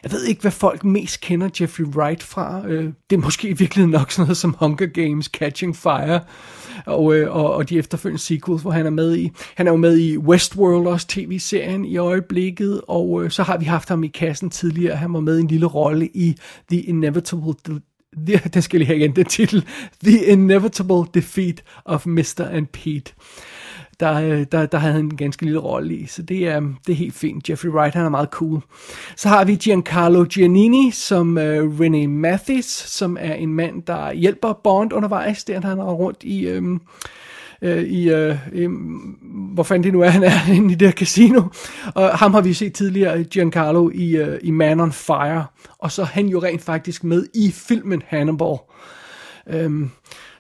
Jeg 0.08 0.14
ved 0.14 0.24
ikke, 0.24 0.42
hvad 0.42 0.52
folk 0.52 0.84
mest 0.84 1.22
kender 1.22 1.50
Jeffrey 1.62 1.86
Wright 1.86 2.24
fra. 2.24 2.68
Øh, 2.68 2.84
det 3.10 3.16
er 3.16 3.22
måske 3.22 3.58
virkelig 3.58 3.88
nok 3.88 4.12
sådan 4.12 4.26
noget 4.28 4.38
som 4.38 4.56
Hunger 4.60 4.86
Games, 4.86 5.26
Catching 5.26 5.76
Fire 5.76 6.20
og, 6.86 7.16
øh, 7.16 7.36
og, 7.36 7.54
og 7.54 7.70
de 7.70 7.78
efterfølgende 7.78 8.22
sequels, 8.22 8.62
hvor 8.62 8.72
han 8.72 8.86
er 8.86 8.90
med 8.90 9.18
i. 9.18 9.32
Han 9.56 9.68
er 9.68 9.72
jo 9.72 9.78
med 9.78 9.98
i 9.98 10.18
Westworld 10.18 10.88
også, 10.88 11.08
tv-serien 11.08 11.86
i 11.86 11.98
øjeblikket, 11.98 12.82
og 12.88 13.24
øh, 13.24 13.32
så 13.32 13.44
har 13.44 13.58
vi 13.58 13.66
haft 13.66 13.90
ham 13.90 14.04
i 14.04 14.08
kassen 14.08 14.50
tidligere. 14.50 14.96
Han 14.96 15.14
var 15.14 15.20
med 15.20 15.38
i 15.38 15.42
en 15.42 15.48
lille 15.48 15.66
rolle 15.66 16.08
i 16.08 16.36
The 16.72 16.82
Inevitable 16.82 17.54
The, 18.28 18.42
den 18.54 18.62
skal 18.62 18.80
lige 18.80 18.88
have 18.88 19.00
igen, 19.00 19.16
den 19.16 19.26
titel. 19.26 19.66
The 20.04 20.26
Inevitable 20.26 21.04
Defeat 21.14 21.64
of 21.86 22.06
Mr. 22.06 22.48
and 22.52 22.68
Pete 22.68 23.14
der, 24.00 24.14
øh, 24.14 24.46
der, 24.52 24.66
der 24.66 24.78
havde 24.78 24.94
han 24.94 25.06
en 25.06 25.18
ganske 25.18 25.44
lille 25.44 25.60
rolle 25.60 25.96
i. 25.96 26.06
Så 26.06 26.22
det 26.22 26.48
er, 26.48 26.60
det 26.60 26.94
er 26.94 26.98
helt 26.98 27.16
fint. 27.16 27.50
Jeffrey 27.50 27.70
Wright, 27.70 27.96
han 27.96 28.06
er 28.06 28.10
meget 28.10 28.30
cool. 28.30 28.62
Så 29.16 29.30
har 29.30 29.46
vi 29.46 29.56
Giancarlo 29.56 30.24
Giannini 30.24 30.92
som 30.92 31.38
øh, 31.38 31.66
uh, 31.66 31.80
René 31.80 32.08
Mathis, 32.08 32.66
som 32.66 33.18
er 33.20 33.34
en 33.34 33.54
mand, 33.54 33.84
der 33.84 34.12
hjælper 34.12 34.54
Bond 34.64 34.94
undervejs. 34.94 35.44
Der 35.44 35.62
han 35.62 35.80
er 35.80 35.84
rundt 35.84 36.24
i... 36.24 36.58
Um, 36.58 36.82
øh, 37.62 37.84
i, 37.84 38.10
øh, 38.10 38.38
i, 38.54 38.68
hvor 39.54 39.64
fanden 39.64 39.84
det 39.84 39.94
nu 39.94 40.02
er, 40.02 40.10
han 40.10 40.24
er 40.24 40.32
inde 40.56 40.72
i 40.72 40.76
det 40.76 40.88
her 40.88 40.94
casino. 40.94 41.42
Og 41.96 42.18
ham 42.18 42.34
har 42.34 42.42
vi 42.42 42.54
set 42.54 42.74
tidligere, 42.74 43.24
Giancarlo, 43.24 43.90
i, 43.94 44.16
øh, 44.16 44.40
i 44.44 44.52
Man 44.52 44.80
on 44.80 44.92
Fire. 44.92 45.46
Og 45.80 45.92
så 45.92 46.02
er 46.02 46.06
han 46.06 46.28
jo 46.28 46.44
rent 46.44 46.62
faktisk 46.62 47.04
med 47.04 47.26
i 47.34 47.52
filmen 47.52 48.04
Hannibal. 48.08 48.58
Øhm, 49.50 49.90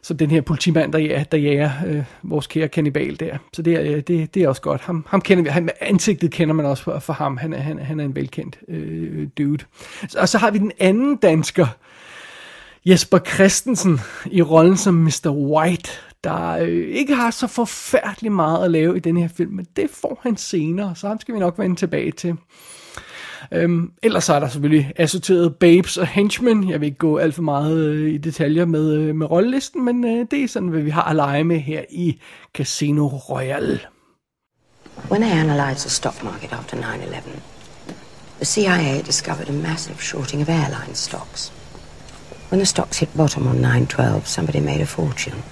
så 0.07 0.13
den 0.13 0.31
her 0.31 0.41
politimand, 0.41 0.93
der, 0.93 0.99
ja, 0.99 1.23
der 1.31 1.37
jager 1.37 1.71
øh, 1.87 2.03
vores 2.23 2.47
kære 2.47 2.67
kannibal 2.67 3.19
der. 3.19 3.37
Så 3.53 3.61
det 3.61 3.73
er, 3.73 3.81
øh, 3.81 4.01
det, 4.01 4.33
det 4.33 4.43
er 4.43 4.47
også 4.47 4.61
godt. 4.61 4.81
Ham, 4.81 5.05
ham 5.09 5.21
kender 5.21 5.43
vi, 5.43 5.49
han, 5.49 5.69
ansigtet 5.81 6.31
kender 6.31 6.53
man 6.53 6.65
også 6.65 6.83
for, 6.83 6.99
for 6.99 7.13
ham. 7.13 7.37
Han 7.37 7.53
er, 7.53 7.57
han, 7.57 7.79
han 7.79 7.99
er 7.99 8.05
en 8.05 8.15
velkendt 8.15 8.59
øh, 8.67 9.27
dude. 9.37 9.63
Og 10.17 10.29
så 10.29 10.37
har 10.37 10.51
vi 10.51 10.57
den 10.57 10.71
anden 10.79 11.15
dansker, 11.15 11.67
Jesper 12.85 13.19
Christensen, 13.19 13.99
i 14.25 14.41
rollen 14.41 14.77
som 14.77 14.93
Mr. 14.93 15.29
White, 15.29 15.91
der 16.23 16.49
øh, 16.49 16.87
ikke 16.87 17.15
har 17.15 17.31
så 17.31 17.47
forfærdeligt 17.47 18.33
meget 18.33 18.65
at 18.65 18.71
lave 18.71 18.97
i 18.97 18.99
den 18.99 19.17
her 19.17 19.27
film, 19.27 19.51
men 19.51 19.67
det 19.75 19.89
får 19.89 20.19
han 20.23 20.37
senere, 20.37 20.95
så 20.95 21.07
ham 21.07 21.19
skal 21.19 21.33
vi 21.33 21.39
nok 21.39 21.59
vende 21.59 21.75
tilbage 21.75 22.11
til. 22.11 22.35
Øhm, 23.51 23.91
ellers 24.03 24.23
så 24.23 24.33
er 24.33 24.39
der 24.39 24.47
selvfølgelig 24.47 24.93
assorteret 24.95 25.55
Babes 25.55 25.97
og 25.97 26.07
Henchmen. 26.07 26.69
Jeg 26.69 26.81
vil 26.81 26.85
ikke 26.85 26.97
gå 26.97 27.17
alt 27.17 27.35
for 27.35 27.41
meget 27.41 27.77
øh, 27.77 28.13
i 28.13 28.17
detaljer 28.17 28.65
med, 28.65 28.93
øh, 28.93 29.15
med 29.15 29.31
rollelisten, 29.31 29.85
men 29.85 30.03
øh, 30.05 30.25
det 30.31 30.43
er 30.43 30.47
sådan, 30.47 30.69
hvad 30.69 30.81
vi 30.81 30.89
har 30.89 31.03
at 31.03 31.15
lege 31.15 31.43
med 31.43 31.59
her 31.59 31.81
i 31.89 32.21
Casino 32.53 33.07
Royale. 33.07 33.79
When 35.11 35.21
they 35.21 35.31
analyzed 35.31 35.79
the 35.79 35.89
stock 35.89 36.23
market 36.23 36.51
after 36.51 36.77
9-11, 36.77 37.39
the 38.37 38.45
CIA 38.45 39.01
discovered 39.01 39.49
a 39.49 39.51
massive 39.51 40.01
shorting 40.01 40.41
of 40.41 40.49
airline 40.49 40.95
stocks. 40.95 41.53
When 42.49 42.59
the 42.59 42.65
stocks 42.65 42.99
hit 42.99 43.09
bottom 43.17 43.47
on 43.47 43.87
9-12, 43.87 44.25
somebody 44.25 44.59
made 44.59 44.81
a 44.81 44.85
fortune. 44.85 45.43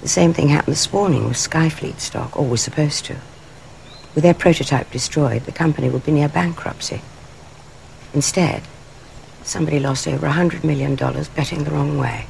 The 0.00 0.08
same 0.08 0.32
thing 0.32 0.48
happened 0.48 0.74
this 0.76 0.92
morning 0.92 1.24
with 1.24 1.36
Skyfleet 1.36 2.00
stock, 2.00 2.36
or 2.38 2.46
was 2.46 2.60
supposed 2.60 3.04
to. 3.06 3.14
With 4.18 4.24
their 4.24 4.34
prototype 4.34 4.90
destroyed, 4.90 5.44
the 5.44 5.52
company 5.52 5.88
would 5.88 6.04
be 6.04 6.10
near 6.10 6.28
bankruptcy. 6.28 7.02
Instead, 8.12 8.64
somebody 9.44 9.78
lost 9.78 10.08
over 10.08 10.26
a 10.26 10.32
$100 10.32 10.64
million 10.64 10.96
betting 10.96 11.62
the 11.62 11.70
wrong 11.70 11.98
way. 11.98 12.26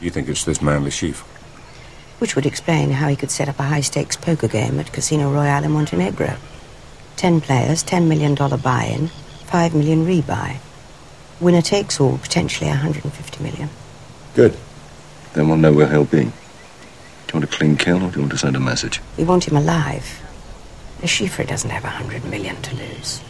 You 0.00 0.08
think 0.08 0.30
it's 0.30 0.44
this 0.44 0.62
man, 0.62 0.82
Lashif? 0.82 1.16
Which 2.20 2.34
would 2.34 2.46
explain 2.46 2.88
how 2.88 3.08
he 3.08 3.16
could 3.16 3.30
set 3.30 3.50
up 3.50 3.60
a 3.60 3.64
high-stakes 3.64 4.16
poker 4.16 4.48
game 4.48 4.80
at 4.80 4.94
Casino 4.94 5.30
Royale 5.30 5.64
in 5.64 5.72
Montenegro. 5.72 6.38
Ten 7.16 7.42
players, 7.42 7.84
$10 7.84 8.08
million 8.08 8.34
buy-in, 8.34 9.08
5 9.08 9.74
million 9.74 10.06
rebuy. 10.06 10.56
Winner 11.38 11.60
takes 11.60 12.00
all, 12.00 12.16
potentially 12.16 12.70
150 12.70 13.44
million. 13.44 13.68
Good. 14.34 14.56
Then 15.34 15.48
we'll 15.48 15.58
know 15.58 15.74
where 15.74 15.90
he'll 15.90 16.06
be. 16.06 16.22
Do 16.22 16.30
you 16.30 17.34
want 17.34 17.44
a 17.44 17.48
clean 17.48 17.76
kill 17.76 17.96
or 17.96 18.10
do 18.10 18.14
you 18.14 18.20
want 18.20 18.32
to 18.32 18.38
send 18.38 18.56
a 18.56 18.60
message? 18.60 19.02
We 19.18 19.24
want 19.24 19.46
him 19.46 19.58
alive. 19.58 20.22
The 21.04 21.08
Schiffer 21.08 21.44
doesn't 21.44 21.68
have 21.68 21.84
a 21.84 21.88
100 21.88 22.24
million 22.30 22.56
to 22.62 22.76
lose. 22.76 23.20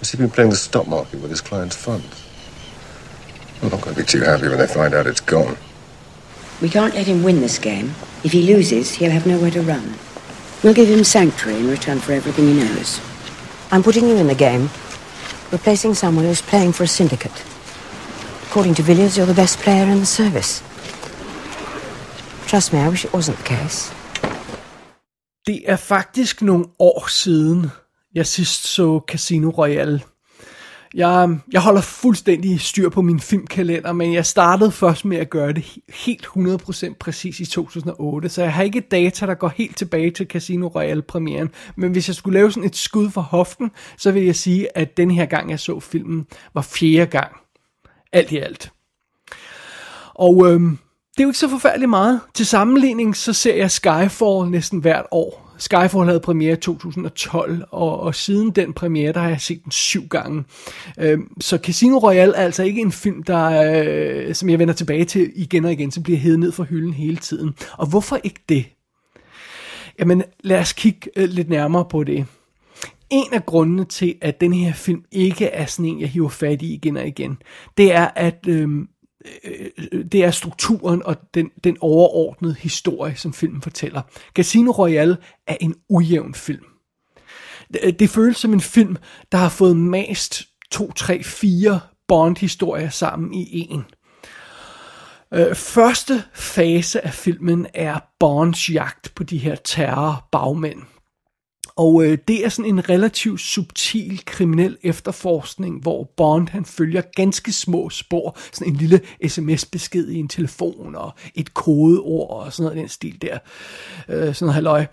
Has 0.00 0.10
he 0.10 0.18
been 0.18 0.28
playing 0.28 0.50
the 0.50 0.56
stock 0.56 0.86
market 0.86 1.22
with 1.22 1.30
his 1.30 1.40
clients' 1.40 1.74
funds? 1.74 2.22
I'm 3.62 3.70
not 3.70 3.80
going 3.80 3.96
to 3.96 4.02
be 4.02 4.06
too 4.06 4.20
happy 4.20 4.46
when 4.46 4.58
they 4.58 4.66
find 4.66 4.92
out 4.92 5.06
it's 5.06 5.22
gone. 5.22 5.56
We 6.60 6.68
can't 6.68 6.94
let 6.94 7.06
him 7.06 7.22
win 7.22 7.40
this 7.40 7.58
game. 7.58 7.94
If 8.24 8.32
he 8.32 8.42
loses, 8.42 8.96
he'll 8.96 9.10
have 9.10 9.26
nowhere 9.26 9.50
to 9.52 9.62
run. 9.62 9.94
We'll 10.62 10.74
give 10.74 10.90
him 10.90 11.02
sanctuary 11.02 11.60
in 11.60 11.70
return 11.70 11.98
for 11.98 12.12
everything 12.12 12.46
he 12.46 12.58
knows. 12.58 13.00
I'm 13.72 13.82
putting 13.82 14.06
you 14.06 14.16
in 14.16 14.26
the 14.26 14.34
game, 14.34 14.68
replacing 15.50 15.94
someone 15.94 16.26
who's 16.26 16.42
playing 16.42 16.72
for 16.72 16.82
a 16.82 16.86
syndicate. 16.86 17.42
According 18.48 18.74
to 18.74 18.82
Villiers, 18.82 19.16
you're 19.16 19.24
the 19.24 19.32
best 19.32 19.60
player 19.60 19.90
in 19.90 20.00
the 20.00 20.04
service. 20.04 20.62
Trust 22.46 22.74
me, 22.74 22.80
I 22.80 22.88
wish 22.90 23.06
it 23.06 23.14
wasn't 23.14 23.38
the 23.38 23.44
case. 23.44 23.94
Det 25.46 25.62
er 25.66 25.76
faktisk 25.76 26.42
nogle 26.42 26.64
år 26.78 27.08
siden, 27.08 27.66
jeg 28.14 28.26
sidst 28.26 28.66
så 28.66 29.00
Casino 29.08 29.50
Royale. 29.50 30.00
Jeg, 30.94 31.38
jeg 31.52 31.60
holder 31.60 31.80
fuldstændig 31.80 32.60
styr 32.60 32.88
på 32.88 33.02
min 33.02 33.20
filmkalender, 33.20 33.92
men 33.92 34.14
jeg 34.14 34.26
startede 34.26 34.72
først 34.72 35.04
med 35.04 35.16
at 35.16 35.30
gøre 35.30 35.52
det 35.52 35.78
helt 35.88 36.26
100% 36.26 36.94
præcis 37.00 37.40
i 37.40 37.46
2008, 37.46 38.28
så 38.28 38.42
jeg 38.42 38.52
har 38.52 38.62
ikke 38.62 38.80
data, 38.80 39.26
der 39.26 39.34
går 39.34 39.48
helt 39.48 39.76
tilbage 39.76 40.10
til 40.10 40.26
Casino 40.26 40.66
Royale-premieren. 40.66 41.50
Men 41.76 41.92
hvis 41.92 42.08
jeg 42.08 42.14
skulle 42.14 42.38
lave 42.38 42.52
sådan 42.52 42.68
et 42.68 42.76
skud 42.76 43.10
for 43.10 43.20
hoften, 43.20 43.70
så 43.98 44.12
vil 44.12 44.24
jeg 44.24 44.36
sige, 44.36 44.78
at 44.78 44.96
den 44.96 45.10
her 45.10 45.26
gang, 45.26 45.50
jeg 45.50 45.60
så 45.60 45.80
filmen, 45.80 46.26
var 46.54 46.62
fjerde 46.62 47.06
gang. 47.06 47.36
Alt 48.12 48.32
i 48.32 48.38
alt. 48.38 48.72
Og 50.14 50.52
øhm, 50.52 50.78
det 51.16 51.20
er 51.20 51.24
jo 51.24 51.28
ikke 51.28 51.38
så 51.38 51.48
forfærdeligt 51.48 51.90
meget. 51.90 52.20
Til 52.34 52.46
sammenligning, 52.46 53.16
så 53.16 53.32
ser 53.32 53.54
jeg 53.54 53.70
Skyfall 53.70 54.50
næsten 54.50 54.78
hvert 54.78 55.06
år. 55.10 55.54
Skyfall 55.58 56.04
havde 56.04 56.20
premiere 56.20 56.52
i 56.52 56.56
2012, 56.60 57.64
og, 57.70 58.00
og 58.00 58.14
siden 58.14 58.50
den 58.50 58.72
premiere, 58.72 59.12
der 59.12 59.20
har 59.20 59.28
jeg 59.28 59.40
set 59.40 59.64
den 59.64 59.72
syv 59.72 60.06
gange. 60.08 60.44
Øh, 60.98 61.18
så 61.40 61.58
Casino 61.58 61.98
Royale 61.98 62.34
er 62.34 62.44
altså 62.44 62.62
ikke 62.62 62.80
en 62.80 62.92
film, 62.92 63.22
der, 63.22 63.72
øh, 64.26 64.34
som 64.34 64.50
jeg 64.50 64.58
vender 64.58 64.74
tilbage 64.74 65.04
til 65.04 65.32
igen 65.34 65.64
og 65.64 65.72
igen, 65.72 65.90
som 65.90 66.02
bliver 66.02 66.18
hævet 66.18 66.38
ned 66.38 66.52
fra 66.52 66.64
hylden 66.64 66.92
hele 66.92 67.16
tiden. 67.16 67.54
Og 67.72 67.86
hvorfor 67.86 68.20
ikke 68.24 68.40
det? 68.48 68.64
Jamen, 69.98 70.22
lad 70.40 70.60
os 70.60 70.72
kigge 70.72 71.10
øh, 71.16 71.28
lidt 71.28 71.48
nærmere 71.48 71.84
på 71.84 72.04
det. 72.04 72.26
En 73.10 73.32
af 73.32 73.46
grundene 73.46 73.84
til, 73.84 74.14
at 74.20 74.40
den 74.40 74.52
her 74.52 74.72
film 74.72 75.04
ikke 75.12 75.46
er 75.46 75.66
sådan 75.66 75.84
en, 75.84 76.00
jeg 76.00 76.08
hiver 76.08 76.28
fat 76.28 76.62
i 76.62 76.74
igen 76.74 76.96
og 76.96 77.06
igen, 77.06 77.38
det 77.78 77.94
er, 77.94 78.08
at 78.16 78.46
øh, 78.48 78.68
Øh, 79.44 79.70
øh, 79.92 80.04
det 80.04 80.24
er 80.24 80.30
strukturen 80.30 81.02
og 81.02 81.16
den, 81.34 81.50
den 81.64 81.76
overordnede 81.80 82.54
historie, 82.54 83.16
som 83.16 83.32
filmen 83.32 83.62
fortæller. 83.62 84.02
Casino 84.34 84.70
Royale 84.70 85.16
er 85.46 85.56
en 85.60 85.74
ujævn 85.88 86.34
film. 86.34 86.64
Det, 87.72 87.80
øh, 87.82 87.92
det 87.92 88.10
føles 88.10 88.36
som 88.36 88.52
en 88.52 88.60
film, 88.60 88.96
der 89.32 89.38
har 89.38 89.48
fået 89.48 89.76
mast 89.76 90.42
2, 90.70 90.92
3, 90.92 91.22
4 91.22 91.80
Bond-historier 92.08 92.90
sammen 92.90 93.34
i 93.34 93.68
en. 93.70 93.84
Første 95.54 96.22
fase 96.34 97.04
af 97.04 97.14
filmen 97.14 97.66
er 97.74 97.98
Bonds 98.20 98.70
jagt 98.70 99.12
på 99.14 99.22
de 99.24 99.38
her 99.38 99.54
terror-bagmænd. 99.54 100.82
Og 101.76 102.04
øh, 102.04 102.18
det 102.28 102.44
er 102.44 102.48
sådan 102.48 102.70
en 102.70 102.88
relativt 102.88 103.40
subtil 103.40 104.20
kriminel 104.24 104.76
efterforskning, 104.82 105.82
hvor 105.82 106.04
Bond 106.16 106.48
han 106.48 106.64
følger 106.64 107.02
ganske 107.16 107.52
små 107.52 107.90
spor, 107.90 108.38
sådan 108.52 108.72
en 108.72 108.78
lille 108.78 109.00
sms-besked 109.28 110.08
i 110.08 110.16
en 110.16 110.28
telefon 110.28 110.94
og 110.94 111.12
et 111.34 111.54
kodeord 111.54 112.30
og 112.30 112.52
sådan 112.52 112.64
noget 112.64 112.78
den 112.78 112.88
stil 112.88 113.22
der. 113.22 113.38
Øh, 114.08 114.34
sådan 114.34 114.36
noget 114.40 114.54
halløj. 114.54 114.86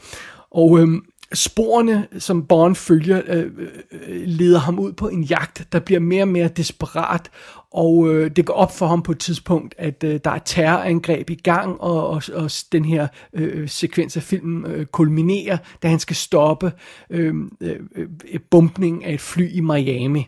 Og 0.51 0.79
øh, 0.79 0.87
sporene, 1.33 2.07
som 2.19 2.47
Bond 2.47 2.75
følger, 2.75 3.21
øh, 3.27 3.45
øh, 3.57 3.69
øh, 3.91 4.23
leder 4.25 4.59
ham 4.59 4.79
ud 4.79 4.93
på 4.93 5.07
en 5.07 5.23
jagt, 5.23 5.67
der 5.71 5.79
bliver 5.79 5.99
mere 5.99 6.23
og 6.23 6.27
mere 6.27 6.47
desperat, 6.47 7.29
og 7.71 8.13
øh, 8.13 8.31
det 8.35 8.45
går 8.45 8.53
op 8.53 8.77
for 8.77 8.87
ham 8.87 9.01
på 9.01 9.11
et 9.11 9.19
tidspunkt, 9.19 9.75
at 9.77 10.03
øh, 10.03 10.19
der 10.23 10.31
er 10.31 10.39
terrorangreb 10.45 11.29
i 11.29 11.35
gang, 11.35 11.81
og, 11.81 12.07
og, 12.09 12.23
og 12.33 12.51
den 12.71 12.85
her 12.85 13.07
øh, 13.33 13.69
sekvens 13.69 14.17
af 14.17 14.23
filmen 14.23 14.71
øh, 14.71 14.85
kulminerer, 14.85 15.57
da 15.83 15.87
han 15.87 15.99
skal 15.99 16.15
stoppe 16.15 16.71
øh, 17.09 17.35
øh, 17.61 17.75
øh 17.97 18.39
bumpning 18.49 19.05
af 19.05 19.13
et 19.13 19.21
fly 19.21 19.49
i 19.51 19.59
Miami. 19.59 20.27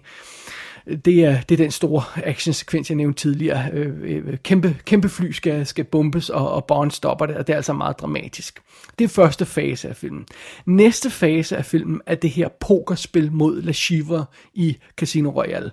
Det 1.06 1.26
er, 1.26 1.42
det 1.42 1.56
er 1.56 1.64
den 1.64 1.72
store 1.72 2.04
actionsekvens, 2.16 2.90
jeg 2.90 2.96
nævnte 2.96 3.22
tidligere. 3.22 3.70
Øh, 3.74 3.92
øh, 4.02 4.38
kæmpe, 4.38 4.78
kæmpe 4.86 5.10
fly 5.10 5.32
skal, 5.32 5.66
skal 5.66 5.84
bombes, 5.84 6.30
og, 6.30 6.52
og 6.52 6.66
Bond 6.66 6.92
stopper 6.92 7.26
det, 7.26 7.36
og 7.36 7.48
det 7.48 7.54
er 7.54 7.58
altså 7.58 7.74
meget 7.74 8.00
dramatisk. 8.00 8.60
Det 9.00 9.06
er 9.06 9.10
første 9.10 9.46
fase 9.46 9.90
af 9.90 9.96
filmen. 9.96 10.26
Næste 10.66 11.10
fase 11.10 11.58
af 11.58 11.66
filmen 11.66 12.02
er 12.06 12.16
det 12.16 12.30
her 12.30 12.48
pokerspil 12.60 13.32
mod 13.32 13.62
La 13.62 13.72
Chiva 13.72 14.24
i 14.54 14.78
Casino 14.98 15.30
Royale. 15.30 15.72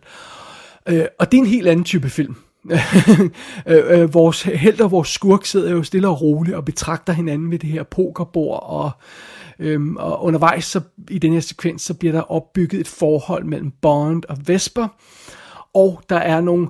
Øh, 0.89 1.05
og 1.19 1.33
det 1.33 1.39
er 1.39 1.43
en 1.43 1.49
helt 1.49 1.69
anden 1.69 1.85
type 1.85 2.09
film. 2.09 2.35
øh, 3.67 4.01
øh, 4.01 4.15
vores 4.15 4.43
held 4.43 4.81
og 4.81 4.91
vores 4.91 5.09
skurk 5.09 5.45
sidder 5.45 5.71
jo 5.71 5.83
stille 5.83 6.09
og 6.09 6.21
roligt 6.21 6.57
og 6.57 6.65
betragter 6.65 7.13
hinanden 7.13 7.51
ved 7.51 7.59
det 7.59 7.71
her 7.71 7.83
pokerbord, 7.83 8.63
og, 8.63 8.91
øhm, 9.59 9.97
og 9.97 10.25
undervejs 10.25 10.65
så, 10.65 10.81
i 11.11 11.19
den 11.19 11.33
her 11.33 11.41
sekvens, 11.41 11.83
så 11.83 11.95
bliver 11.95 12.13
der 12.13 12.33
opbygget 12.33 12.81
et 12.81 12.89
forhold 12.89 13.45
mellem 13.45 13.71
Bond 13.71 14.23
og 14.29 14.37
Vesper, 14.47 14.89
og 15.75 16.03
der 16.09 16.17
er 16.17 16.41
nogle 16.41 16.69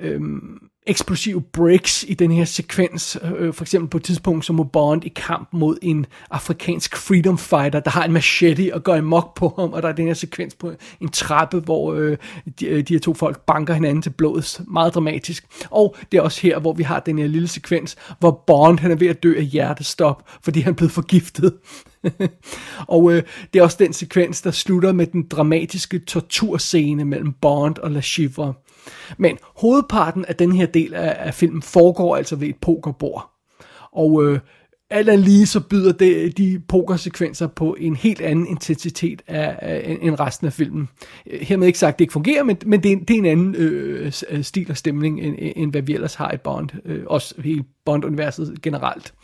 øhm, 0.00 0.58
eksplosive 0.86 1.40
breaks 1.40 2.04
i 2.08 2.14
den 2.14 2.30
her 2.30 2.44
sekvens. 2.44 3.18
Øh, 3.38 3.54
for 3.54 3.64
eksempel 3.64 3.90
på 3.90 3.96
et 3.96 4.04
tidspunkt, 4.04 4.44
så 4.44 4.52
må 4.52 4.64
Bond 4.64 5.04
i 5.04 5.08
kamp 5.08 5.48
mod 5.52 5.76
en 5.82 6.06
afrikansk 6.30 6.96
freedom 6.96 7.38
fighter, 7.38 7.80
der 7.80 7.90
har 7.90 8.04
en 8.04 8.12
machete 8.12 8.74
og 8.74 8.84
går 8.84 9.00
mok 9.00 9.36
på 9.36 9.54
ham, 9.58 9.72
og 9.72 9.82
der 9.82 9.88
er 9.88 9.92
den 9.92 10.06
her 10.06 10.14
sekvens 10.14 10.54
på 10.54 10.72
en 11.00 11.08
trappe, 11.08 11.60
hvor 11.60 11.94
øh, 11.94 12.16
de, 12.60 12.66
øh, 12.66 12.82
de 12.88 12.94
her 12.94 13.00
to 13.00 13.14
folk 13.14 13.40
banker 13.46 13.74
hinanden 13.74 14.02
til 14.02 14.10
blodet. 14.10 14.60
Meget 14.68 14.94
dramatisk. 14.94 15.46
Og 15.70 15.96
det 16.12 16.18
er 16.18 16.22
også 16.22 16.40
her, 16.42 16.58
hvor 16.58 16.72
vi 16.72 16.82
har 16.82 17.00
den 17.00 17.18
her 17.18 17.26
lille 17.26 17.48
sekvens, 17.48 17.96
hvor 18.20 18.44
Bond 18.46 18.78
han 18.78 18.90
er 18.90 18.96
ved 18.96 19.08
at 19.08 19.22
dø 19.22 19.34
af 19.38 19.44
hjertestop, 19.44 20.22
fordi 20.42 20.60
han 20.60 20.72
er 20.72 20.76
blevet 20.76 20.92
forgiftet. 20.92 21.52
og 22.86 23.12
øh, 23.12 23.22
det 23.52 23.58
er 23.58 23.62
også 23.62 23.76
den 23.80 23.92
sekvens, 23.92 24.42
der 24.42 24.50
slutter 24.50 24.92
med 24.92 25.06
den 25.06 25.26
dramatiske 25.28 25.98
torturscene 25.98 27.04
mellem 27.04 27.32
Bond 27.32 27.78
og 27.78 27.90
La 27.90 28.00
Chivre. 28.00 28.54
Men 29.18 29.38
hovedparten 29.56 30.24
af 30.24 30.36
den 30.36 30.52
her 30.52 30.66
del 30.66 30.94
af, 30.94 31.16
af 31.18 31.34
filmen 31.34 31.62
foregår 31.62 32.16
altså 32.16 32.36
ved 32.36 32.48
et 32.48 32.56
pokerbord. 32.60 33.30
Og 33.92 34.24
øh, 34.24 34.38
alt 34.90 35.08
andet 35.08 35.24
lige, 35.24 35.46
så 35.46 35.60
byder 35.60 35.92
det, 35.92 36.38
de 36.38 36.60
pokersekvenser 36.68 37.46
på 37.46 37.76
en 37.78 37.96
helt 37.96 38.20
anden 38.20 38.46
intensitet 38.46 39.22
af, 39.26 39.58
af, 39.58 39.98
end 40.00 40.20
resten 40.20 40.46
af 40.46 40.52
filmen. 40.52 40.88
Hermed 41.26 41.66
ikke 41.66 41.78
sagt, 41.78 41.94
at 41.94 41.98
det 41.98 42.02
ikke 42.02 42.12
fungerer, 42.12 42.42
men, 42.42 42.56
men 42.66 42.82
det, 42.82 42.92
er, 42.92 42.96
det 42.96 43.14
er 43.14 43.18
en 43.18 43.26
anden 43.26 43.54
øh, 43.54 44.12
stil 44.42 44.70
og 44.70 44.76
stemning, 44.76 45.20
end, 45.20 45.34
end 45.38 45.70
hvad 45.70 45.82
vi 45.82 45.94
ellers 45.94 46.14
har 46.14 46.32
i 46.32 46.36
Bond. 46.36 46.70
Øh, 46.84 47.02
også 47.06 47.34
hele 47.42 47.64
Bond-universet 47.84 48.62
generelt. 48.62 49.14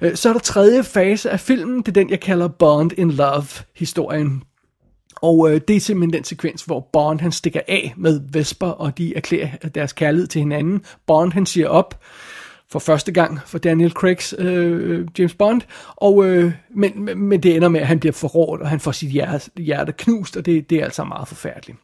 Øh, 0.00 0.16
så 0.16 0.28
er 0.28 0.32
der 0.32 0.40
tredje 0.40 0.84
fase 0.84 1.30
af 1.30 1.40
filmen, 1.40 1.78
det 1.78 1.88
er 1.88 1.92
den, 1.92 2.10
jeg 2.10 2.20
kalder 2.20 2.48
Bond 2.48 2.90
in 2.96 3.10
Love-historien. 3.10 4.42
Og 5.22 5.50
øh, 5.50 5.60
det 5.68 5.76
er 5.76 5.80
simpelthen 5.80 6.12
den 6.12 6.24
sekvens, 6.24 6.62
hvor 6.62 6.88
Bond 6.92 7.20
han 7.20 7.32
stikker 7.32 7.60
af 7.68 7.94
med 7.96 8.20
Vesper, 8.32 8.66
og 8.66 8.98
de 8.98 9.16
erklærer 9.16 9.48
deres 9.74 9.92
kærlighed 9.92 10.26
til 10.26 10.38
hinanden. 10.38 10.82
Bond 11.06 11.32
han 11.32 11.46
siger 11.46 11.68
op 11.68 12.00
for 12.70 12.78
første 12.78 13.12
gang 13.12 13.38
for 13.46 13.58
Daniel 13.58 13.90
Craigs 13.90 14.34
øh, 14.38 15.06
James 15.18 15.34
Bond, 15.34 15.62
og, 15.96 16.26
øh, 16.26 16.52
men, 16.74 17.18
men 17.18 17.42
det 17.42 17.56
ender 17.56 17.68
med, 17.68 17.80
at 17.80 17.86
han 17.86 18.00
bliver 18.00 18.12
forrådt, 18.12 18.60
og 18.60 18.68
han 18.68 18.80
får 18.80 18.92
sit 18.92 19.10
hjerte, 19.10 19.50
hjerte 19.56 19.92
knust, 19.92 20.36
og 20.36 20.46
det, 20.46 20.70
det 20.70 20.78
er 20.78 20.84
altså 20.84 21.04
meget 21.04 21.28
forfærdeligt. 21.28 21.78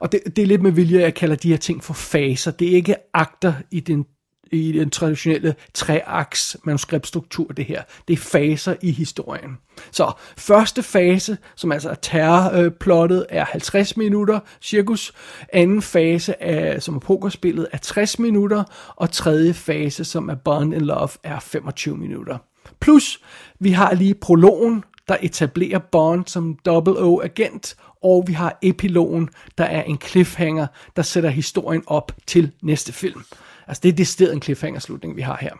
Og 0.00 0.12
det, 0.12 0.20
det 0.36 0.42
er 0.42 0.46
lidt 0.46 0.62
med 0.62 0.70
vilje, 0.70 0.98
at 0.98 1.04
jeg 1.04 1.14
kalder 1.14 1.36
de 1.36 1.48
her 1.48 1.56
ting 1.56 1.84
for 1.84 1.94
faser. 1.94 2.50
Det 2.50 2.68
er 2.68 2.72
ikke 2.72 2.96
akter 3.14 3.54
i 3.70 3.80
den 3.80 4.04
i 4.52 4.72
den 4.72 4.90
traditionelle 4.90 5.54
treaks 5.74 6.56
manuskriptstruktur, 6.64 7.46
det 7.46 7.64
her. 7.64 7.82
Det 8.08 8.14
er 8.14 8.18
faser 8.18 8.74
i 8.82 8.90
historien. 8.90 9.58
Så 9.90 10.12
første 10.36 10.82
fase, 10.82 11.38
som 11.56 11.72
altså 11.72 11.90
er 11.90 11.94
terrorplottet, 11.94 13.26
er 13.28 13.44
50 13.44 13.96
minutter 13.96 14.40
cirkus. 14.62 15.12
Anden 15.52 15.82
fase, 15.82 16.34
er, 16.40 16.80
som 16.80 16.96
er 16.96 17.00
pokerspillet, 17.00 17.68
er 17.72 17.78
60 17.78 18.18
minutter. 18.18 18.64
Og 18.96 19.10
tredje 19.10 19.54
fase, 19.54 20.04
som 20.04 20.28
er 20.28 20.34
Bond 20.34 20.74
in 20.74 20.80
Love, 20.80 21.08
er 21.22 21.40
25 21.40 21.96
minutter. 21.96 22.38
Plus, 22.80 23.20
vi 23.60 23.70
har 23.70 23.94
lige 23.94 24.14
prologen, 24.14 24.84
der 25.08 25.16
etablerer 25.22 25.78
Bond 25.78 26.26
som 26.26 26.58
double 26.66 26.98
O 26.98 27.20
agent, 27.22 27.76
og 28.02 28.24
vi 28.26 28.32
har 28.32 28.58
epilogen, 28.62 29.28
der 29.58 29.64
er 29.64 29.82
en 29.82 29.98
cliffhanger, 30.06 30.66
der 30.96 31.02
sætter 31.02 31.30
historien 31.30 31.82
op 31.86 32.12
til 32.26 32.52
næste 32.62 32.92
film. 32.92 33.24
Altså 33.66 33.80
det 33.82 33.88
er 33.88 34.16
det 34.18 34.32
en 34.32 34.42
cliffhanger-slutning, 34.42 35.16
vi 35.16 35.22
har 35.22 35.38
her. 35.40 35.52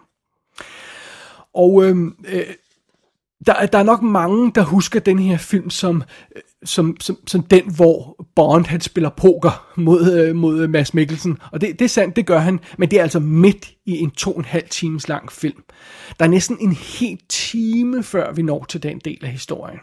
Og 1.54 1.84
øhm, 1.84 2.16
øh, 2.28 2.44
der, 3.46 3.66
der 3.66 3.78
er 3.78 3.82
nok 3.82 4.02
mange, 4.02 4.52
der 4.54 4.62
husker 4.62 5.00
den 5.00 5.18
her 5.18 5.36
film 5.36 5.70
som, 5.70 6.02
øh, 6.36 6.42
som, 6.64 6.96
som, 7.00 7.16
som 7.26 7.42
den, 7.42 7.74
hvor 7.74 8.26
Bond 8.36 8.66
han 8.66 8.80
spiller 8.80 9.10
poker 9.10 9.72
mod, 9.76 10.12
øh, 10.12 10.36
mod 10.36 10.68
Mads 10.68 10.94
Mikkelsen. 10.94 11.38
Og 11.52 11.60
det, 11.60 11.78
det 11.78 11.84
er 11.84 11.88
sandt, 11.88 12.16
det 12.16 12.26
gør 12.26 12.38
han, 12.38 12.60
men 12.78 12.90
det 12.90 12.98
er 12.98 13.02
altså 13.02 13.20
midt 13.20 13.72
i 13.86 13.98
en 13.98 14.10
to 14.10 14.32
og 14.32 14.38
en 14.38 14.44
halv 14.44 14.68
times 14.68 15.08
lang 15.08 15.32
film. 15.32 15.62
Der 16.18 16.24
er 16.24 16.30
næsten 16.30 16.56
en 16.60 16.72
hel 16.72 17.18
time, 17.28 18.02
før 18.02 18.32
vi 18.32 18.42
når 18.42 18.64
til 18.64 18.82
den 18.82 18.98
del 18.98 19.18
af 19.22 19.30
historien. 19.30 19.78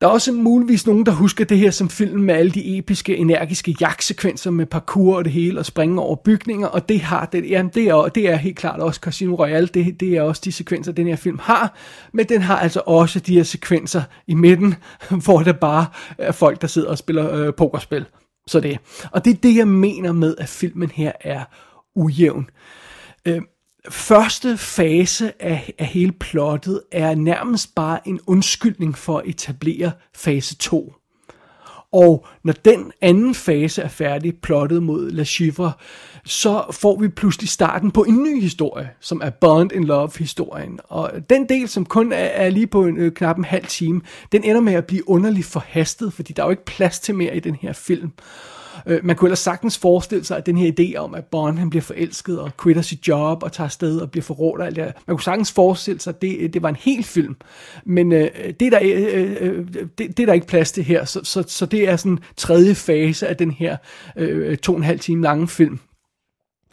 Der 0.00 0.06
er 0.06 0.10
også 0.10 0.32
muligvis 0.32 0.86
nogen, 0.86 1.06
der 1.06 1.12
husker 1.12 1.44
det 1.44 1.58
her 1.58 1.70
som 1.70 1.88
film 1.88 2.20
med 2.20 2.34
alle 2.34 2.50
de 2.50 2.78
episke, 2.78 3.16
energiske 3.16 3.76
jagtsekvenser 3.80 4.50
med 4.50 4.66
parkour 4.66 5.16
og 5.16 5.24
det 5.24 5.32
hele, 5.32 5.58
og 5.58 5.66
springe 5.66 6.02
over 6.02 6.16
bygninger, 6.16 6.66
og 6.66 6.88
det 6.88 7.00
har 7.00 7.26
det, 7.26 7.50
jamen 7.50 7.72
det 7.74 7.88
er, 7.88 8.08
det 8.08 8.28
er 8.28 8.36
helt 8.36 8.56
klart 8.56 8.80
også 8.80 9.00
Casino 9.00 9.34
Royale, 9.34 9.66
det, 9.66 10.00
det 10.00 10.16
er 10.16 10.22
også 10.22 10.42
de 10.44 10.52
sekvenser, 10.52 10.92
den 10.92 11.06
her 11.06 11.16
film 11.16 11.38
har, 11.38 11.76
men 12.12 12.28
den 12.28 12.42
har 12.42 12.58
altså 12.58 12.82
også 12.86 13.20
de 13.20 13.34
her 13.34 13.42
sekvenser 13.42 14.02
i 14.26 14.34
midten, 14.34 14.74
hvor 15.24 15.38
det 15.38 15.60
bare 15.60 15.86
er 16.18 16.32
folk, 16.32 16.60
der 16.60 16.66
sidder 16.66 16.88
og 16.88 16.98
spiller 16.98 17.34
øh, 17.34 17.54
pokerspil. 17.54 18.04
Så 18.46 18.60
det. 18.60 18.78
Og 19.12 19.24
det 19.24 19.30
er 19.34 19.38
det, 19.42 19.56
jeg 19.56 19.68
mener 19.68 20.12
med, 20.12 20.34
at 20.38 20.48
filmen 20.48 20.90
her 20.90 21.12
er 21.20 21.44
ujævn. 21.94 22.50
Øh, 23.26 23.42
første 23.90 24.56
fase 24.56 25.32
af, 25.42 25.72
af 25.78 25.86
hele 25.86 26.12
plottet 26.12 26.80
er 26.92 27.14
nærmest 27.14 27.74
bare 27.74 28.08
en 28.08 28.20
undskyldning 28.26 28.98
for 28.98 29.18
at 29.18 29.26
etablere 29.26 29.92
fase 30.14 30.56
2. 30.56 30.94
Og 31.92 32.26
når 32.44 32.52
den 32.52 32.92
anden 33.00 33.34
fase 33.34 33.82
er 33.82 33.88
færdig, 33.88 34.34
plottet 34.42 34.82
mod 34.82 35.10
La 35.10 35.24
Chivre, 35.24 35.72
så 36.24 36.64
får 36.70 37.00
vi 37.00 37.08
pludselig 37.08 37.48
starten 37.48 37.90
på 37.90 38.04
en 38.04 38.22
ny 38.22 38.40
historie, 38.40 38.90
som 39.00 39.20
er 39.24 39.30
Bond 39.30 39.72
in 39.72 39.84
Love-historien. 39.84 40.80
Og 40.84 41.12
den 41.30 41.48
del, 41.48 41.68
som 41.68 41.84
kun 41.84 42.12
er, 42.12 42.16
er 42.16 42.50
lige 42.50 42.66
på 42.66 42.84
en, 42.86 42.96
øh, 42.96 43.12
knap 43.12 43.38
en 43.38 43.44
halv 43.44 43.66
time, 43.66 44.00
den 44.32 44.44
ender 44.44 44.60
med 44.60 44.72
at 44.72 44.86
blive 44.86 45.08
underligt 45.08 45.46
forhastet, 45.46 46.12
fordi 46.12 46.32
der 46.32 46.42
er 46.42 46.46
jo 46.46 46.50
ikke 46.50 46.64
plads 46.64 47.00
til 47.00 47.14
mere 47.14 47.36
i 47.36 47.40
den 47.40 47.54
her 47.54 47.72
film. 47.72 48.12
Øh, 48.86 49.04
man 49.04 49.16
kunne 49.16 49.28
ellers 49.28 49.38
sagtens 49.38 49.78
forestille 49.78 50.24
sig, 50.24 50.36
at 50.36 50.46
den 50.46 50.56
her 50.56 50.72
idé 50.80 50.96
om, 50.96 51.14
at 51.14 51.24
Bond 51.24 51.58
han 51.58 51.70
bliver 51.70 51.82
forelsket 51.82 52.40
og 52.40 52.50
quitter 52.62 52.82
sit 52.82 53.08
job 53.08 53.42
og 53.42 53.52
tager 53.52 53.66
afsted 53.66 53.98
og 53.98 54.10
bliver 54.10 54.22
forrådt 54.22 54.60
og 54.60 54.66
alt 54.66 54.76
det 54.76 54.84
her, 54.84 54.92
man 55.06 55.16
kunne 55.16 55.22
sagtens 55.22 55.52
forestille 55.52 56.00
sig, 56.00 56.14
at 56.14 56.22
det, 56.22 56.54
det 56.54 56.62
var 56.62 56.68
en 56.68 56.76
hel 56.76 57.04
film. 57.04 57.36
Men 57.84 58.12
øh, 58.12 58.30
det, 58.60 58.66
er 58.66 58.70
der, 58.70 58.80
øh, 58.82 59.36
øh, 59.40 59.66
det, 59.98 60.16
det 60.16 60.20
er 60.20 60.26
der 60.26 60.32
ikke 60.32 60.46
plads 60.46 60.72
til 60.72 60.84
her, 60.84 61.04
så, 61.04 61.20
så, 61.24 61.44
så 61.46 61.66
det 61.66 61.88
er 61.88 61.96
sådan 61.96 62.18
tredje 62.36 62.74
fase 62.74 63.28
af 63.28 63.36
den 63.36 63.50
her 63.50 63.76
øh, 64.16 64.56
to 64.56 64.72
og 64.72 64.78
en 64.78 64.84
halv 64.84 65.00
time 65.00 65.22
lange 65.22 65.48
film. 65.48 65.78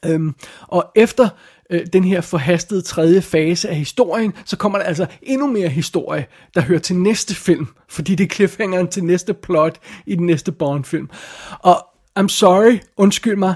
Øhm, 0.05 0.35
og 0.61 0.91
efter 0.95 1.29
øh, 1.69 1.85
den 1.93 2.03
her 2.03 2.21
forhastede 2.21 2.81
tredje 2.81 3.21
fase 3.21 3.69
af 3.69 3.75
historien, 3.75 4.33
så 4.45 4.57
kommer 4.57 4.77
der 4.77 4.85
altså 4.85 5.05
endnu 5.21 5.47
mere 5.47 5.69
historie, 5.69 6.25
der 6.55 6.61
hører 6.61 6.79
til 6.79 6.95
næste 6.95 7.35
film, 7.35 7.67
fordi 7.89 8.15
det 8.15 8.23
er 8.23 8.35
cliffhangeren 8.35 8.87
til 8.87 9.03
næste 9.03 9.33
plot 9.33 9.79
i 10.05 10.15
den 10.15 10.25
næste 10.25 10.51
Bond-film. 10.51 11.09
Og 11.59 11.87
I'm 12.19 12.27
sorry, 12.27 12.79
undskyld 12.97 13.35
mig, 13.35 13.55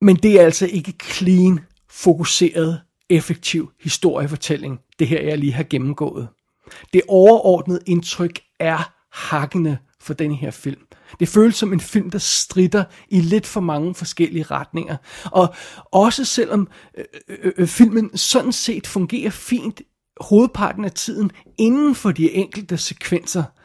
men 0.00 0.16
det 0.16 0.40
er 0.40 0.44
altså 0.44 0.66
ikke 0.66 0.94
clean, 1.02 1.60
fokuseret, 1.90 2.80
effektiv 3.10 3.70
historiefortælling, 3.80 4.78
det 4.98 5.08
her 5.08 5.22
jeg 5.22 5.38
lige 5.38 5.52
har 5.52 5.62
gennemgået. 5.62 6.28
Det 6.92 7.02
overordnede 7.08 7.80
indtryk 7.86 8.40
er 8.60 8.92
hakkende 9.12 9.78
for 10.00 10.14
den 10.14 10.34
her 10.34 10.50
film. 10.50 10.80
Det 11.20 11.28
føles 11.28 11.54
som 11.54 11.72
en 11.72 11.80
film, 11.80 12.10
der 12.10 12.18
strider 12.18 12.84
i 13.08 13.20
lidt 13.20 13.46
for 13.46 13.60
mange 13.60 13.94
forskellige 13.94 14.42
retninger. 14.42 14.96
Og 15.24 15.54
også 15.92 16.24
selvom 16.24 16.68
øh, 16.98 17.04
øh, 17.28 17.52
øh, 17.56 17.68
filmen 17.68 18.16
sådan 18.16 18.52
set 18.52 18.86
fungerer 18.86 19.30
fint 19.30 19.82
hovedparten 20.20 20.84
af 20.84 20.92
tiden 20.92 21.30
inden 21.58 21.94
for 21.94 22.12
de 22.12 22.32
enkelte 22.32 22.78
sekvenser, 22.78 23.42
øh, 23.42 23.61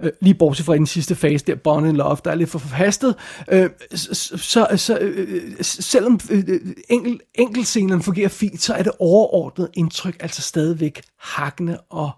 Øh, 0.00 0.10
lige 0.20 0.34
bortset 0.34 0.66
fra 0.66 0.74
den 0.74 0.86
sidste 0.86 1.14
fase 1.14 1.44
der, 1.46 1.54
Bond 1.54 1.86
and 1.86 1.96
Love, 1.96 2.16
der 2.24 2.30
er 2.30 2.34
lidt 2.34 2.50
for 2.50 2.58
forhastet, 2.58 3.14
øh, 3.52 3.70
så, 3.92 4.66
så 4.76 4.98
øh, 5.00 5.28
øh 5.28 5.54
selvom 5.60 6.20
øh, 6.30 6.44
øh, 6.48 6.60
enkel, 6.88 7.20
enkeltscenerne 7.34 8.02
fungerer 8.02 8.28
fint, 8.28 8.62
så 8.62 8.74
er 8.74 8.82
det 8.82 8.92
overordnet 8.98 9.68
indtryk 9.74 10.16
altså 10.20 10.42
stadigvæk 10.42 11.02
hakkende 11.18 11.78
og, 11.90 12.10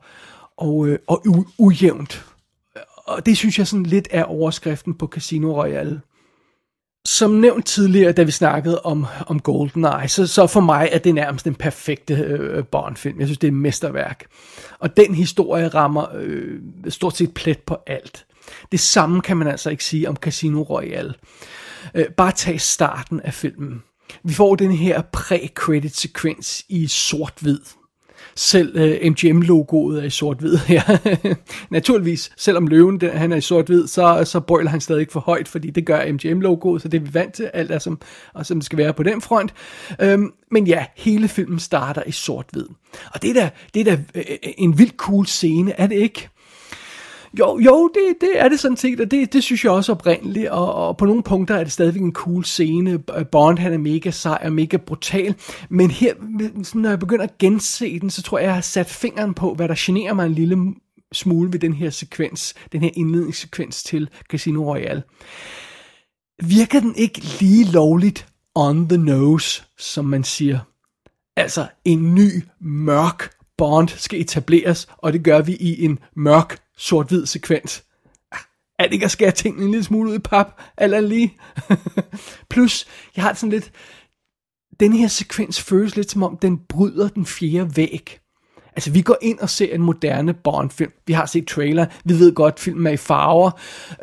og, 0.56 0.88
øh, 0.88 0.98
og 1.06 1.22
u- 1.26 1.54
ujævnt. 1.58 2.24
Og 3.06 3.26
det 3.26 3.36
synes 3.36 3.58
jeg 3.58 3.66
sådan 3.66 3.86
lidt 3.86 4.08
er 4.10 4.24
overskriften 4.24 4.94
på 4.94 5.06
Casino 5.06 5.62
Royale. 5.62 6.00
Som 7.06 7.30
nævnt 7.30 7.66
tidligere, 7.66 8.12
da 8.12 8.22
vi 8.22 8.30
snakkede 8.30 8.82
om, 8.82 9.06
om 9.26 9.40
GoldenEye, 9.40 10.08
så, 10.08 10.26
så 10.26 10.46
for 10.46 10.60
mig 10.60 10.88
er 10.92 10.98
det 10.98 11.14
nærmest 11.14 11.44
den 11.44 11.54
perfekte 11.54 12.14
øh, 12.14 12.64
Bond-film. 12.64 13.18
Jeg 13.18 13.26
synes, 13.26 13.38
det 13.38 13.46
er 13.46 13.52
et 13.52 13.58
mesterværk. 13.58 14.24
Og 14.78 14.96
den 14.96 15.14
historie 15.14 15.68
rammer 15.68 16.06
øh, 16.14 16.60
stort 16.88 17.16
set 17.16 17.34
plet 17.34 17.58
på 17.58 17.76
alt. 17.86 18.26
Det 18.72 18.80
samme 18.80 19.20
kan 19.20 19.36
man 19.36 19.48
altså 19.48 19.70
ikke 19.70 19.84
sige 19.84 20.08
om 20.08 20.16
Casino 20.16 20.62
Royale. 20.62 21.14
Øh, 21.94 22.06
bare 22.16 22.32
tag 22.32 22.60
starten 22.60 23.20
af 23.20 23.34
filmen. 23.34 23.82
Vi 24.22 24.34
får 24.34 24.54
den 24.54 24.72
her 24.72 25.02
pre-credit-sekvens 25.16 26.64
i 26.68 26.86
sort-hvid. 26.86 27.60
Selv 28.34 28.76
øh, 28.76 28.98
uh, 29.02 29.10
MGM-logoet 29.10 29.98
er 29.98 30.02
i 30.02 30.10
sort-hvid 30.10 30.56
her. 30.56 30.82
Naturligvis, 31.70 32.32
selvom 32.36 32.66
løven 32.66 33.00
den, 33.00 33.10
han 33.10 33.32
er 33.32 33.36
i 33.36 33.40
sort-hvid, 33.40 33.86
så, 33.86 34.22
så 34.24 34.40
brøler 34.40 34.70
han 34.70 34.80
stadig 34.80 35.06
for 35.10 35.20
højt, 35.20 35.48
fordi 35.48 35.70
det 35.70 35.86
gør 35.86 36.12
MGM-logoet, 36.12 36.82
så 36.82 36.88
det 36.88 37.00
er 37.00 37.04
vi 37.04 37.14
vant 37.14 37.34
til, 37.34 37.50
alt 37.54 37.70
er 37.70 37.78
som, 37.78 38.00
og 38.34 38.46
som 38.46 38.58
det 38.58 38.66
skal 38.66 38.78
være 38.78 38.92
på 38.92 39.02
den 39.02 39.20
front. 39.20 39.54
Um, 40.04 40.32
men 40.50 40.66
ja, 40.66 40.84
hele 40.96 41.28
filmen 41.28 41.58
starter 41.58 42.02
i 42.06 42.12
sort-hvid. 42.12 42.66
Og 43.14 43.22
det 43.22 43.30
er 43.30 43.34
da, 43.34 43.50
det 43.74 43.88
er 43.88 43.96
da 43.96 44.02
uh, 44.14 44.22
en 44.58 44.78
vildt 44.78 44.96
cool 44.96 45.26
scene, 45.26 45.80
er 45.80 45.86
det 45.86 45.96
ikke? 45.96 46.28
Jo, 47.38 47.58
jo 47.58 47.90
det, 47.94 48.16
det 48.20 48.30
er 48.34 48.48
det 48.48 48.60
sådan 48.60 48.76
set, 48.76 49.00
og 49.00 49.10
det, 49.10 49.32
det 49.32 49.42
synes 49.42 49.64
jeg 49.64 49.72
også 49.72 49.92
oprindeligt, 49.92 50.48
og, 50.48 50.74
og 50.74 50.96
på 50.96 51.04
nogle 51.04 51.22
punkter 51.22 51.54
er 51.54 51.64
det 51.64 51.72
stadigvæk 51.72 52.02
en 52.02 52.12
cool 52.12 52.44
scene. 52.44 52.98
Bond 53.32 53.58
han 53.58 53.72
er 53.72 53.78
mega 53.78 54.10
sej 54.10 54.38
og 54.44 54.52
mega 54.52 54.76
brutal, 54.76 55.34
men 55.68 55.90
her, 55.90 56.14
når 56.74 56.88
jeg 56.88 56.98
begynder 56.98 57.24
at 57.24 57.38
gense 57.38 58.00
den, 58.00 58.10
så 58.10 58.22
tror 58.22 58.38
jeg, 58.38 58.46
jeg 58.46 58.54
har 58.54 58.60
sat 58.60 58.86
fingeren 58.86 59.34
på, 59.34 59.54
hvad 59.54 59.68
der 59.68 59.74
generer 59.78 60.14
mig 60.14 60.26
en 60.26 60.32
lille 60.32 60.74
smule 61.12 61.52
ved 61.52 61.58
den 61.58 61.72
her 61.72 61.90
sekvens, 61.90 62.54
den 62.72 62.80
her 62.80 62.90
indledningssekvens 62.94 63.82
til 63.82 64.10
Casino 64.30 64.72
Royale. 64.72 65.02
Virker 66.42 66.80
den 66.80 66.94
ikke 66.94 67.20
lige 67.40 67.72
lovligt 67.72 68.26
on 68.54 68.88
the 68.88 68.98
nose, 68.98 69.62
som 69.78 70.04
man 70.04 70.24
siger? 70.24 70.58
Altså 71.36 71.66
en 71.84 72.14
ny, 72.14 72.42
mørk 72.60 73.30
Bond 73.58 73.88
skal 73.88 74.20
etableres, 74.20 74.88
og 74.98 75.12
det 75.12 75.24
gør 75.24 75.40
vi 75.40 75.56
i 75.60 75.84
en 75.84 75.98
mørk 76.16 76.58
sort-hvid 76.76 77.26
sekvens. 77.26 77.84
Ah, 78.32 78.38
er 78.78 78.84
det 78.84 78.92
ikke 78.92 79.04
at 79.04 79.10
skære 79.10 79.30
tingene 79.30 79.64
en 79.64 79.70
lille 79.70 79.84
smule 79.84 80.10
ud 80.10 80.16
i 80.16 80.18
pap, 80.18 80.60
eller 80.78 81.00
lige? 81.00 81.36
Plus, 82.50 82.86
jeg 83.16 83.24
har 83.24 83.34
sådan 83.34 83.50
lidt, 83.50 83.72
den 84.80 84.92
her 84.92 85.08
sekvens 85.08 85.62
føles 85.62 85.96
lidt 85.96 86.10
som 86.10 86.22
om, 86.22 86.38
den 86.42 86.58
bryder 86.68 87.08
den 87.08 87.26
fjerde 87.26 87.76
væg. 87.76 88.18
Altså, 88.76 88.90
vi 88.90 89.02
går 89.02 89.16
ind 89.22 89.38
og 89.38 89.50
ser 89.50 89.74
en 89.74 89.82
moderne 89.82 90.34
Bond-film. 90.34 90.92
Vi 91.06 91.12
har 91.12 91.26
set 91.26 91.46
trailer, 91.46 91.86
vi 92.04 92.18
ved 92.18 92.34
godt, 92.34 92.60
filmen 92.60 92.86
er 92.86 92.90
i 92.90 92.96
farver. 92.96 93.50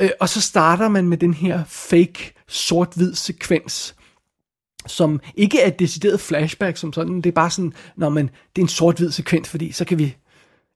Øh, 0.01 0.09
og 0.19 0.29
så 0.29 0.41
starter 0.41 0.89
man 0.89 1.07
med 1.07 1.17
den 1.17 1.33
her 1.33 1.63
fake 1.67 2.33
sort-hvid 2.47 3.15
sekvens, 3.15 3.95
som 4.87 5.19
ikke 5.35 5.61
er 5.61 5.67
et 5.67 5.79
decideret 5.79 6.19
flashback 6.19 6.77
som 6.77 6.93
sådan. 6.93 7.15
Det 7.15 7.25
er 7.25 7.31
bare 7.31 7.49
sådan, 7.49 7.73
når 7.95 8.09
man, 8.09 8.25
det 8.25 8.61
er 8.61 8.65
en 8.65 8.69
sort-hvid 8.69 9.11
sekvens, 9.11 9.49
fordi 9.49 9.71
så 9.71 9.85
kan 9.85 9.99
vi 9.99 10.15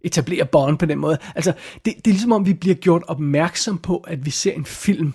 etablere 0.03 0.45
Bond 0.45 0.77
på 0.77 0.85
den 0.85 0.99
måde. 0.99 1.17
Altså, 1.35 1.53
det, 1.85 1.93
det 1.95 2.07
er 2.07 2.13
ligesom 2.13 2.31
om, 2.31 2.45
vi 2.45 2.53
bliver 2.53 2.75
gjort 2.75 3.03
opmærksom 3.07 3.77
på, 3.77 3.97
at 3.97 4.25
vi 4.25 4.31
ser 4.31 4.51
en 4.51 4.65
film 4.65 5.13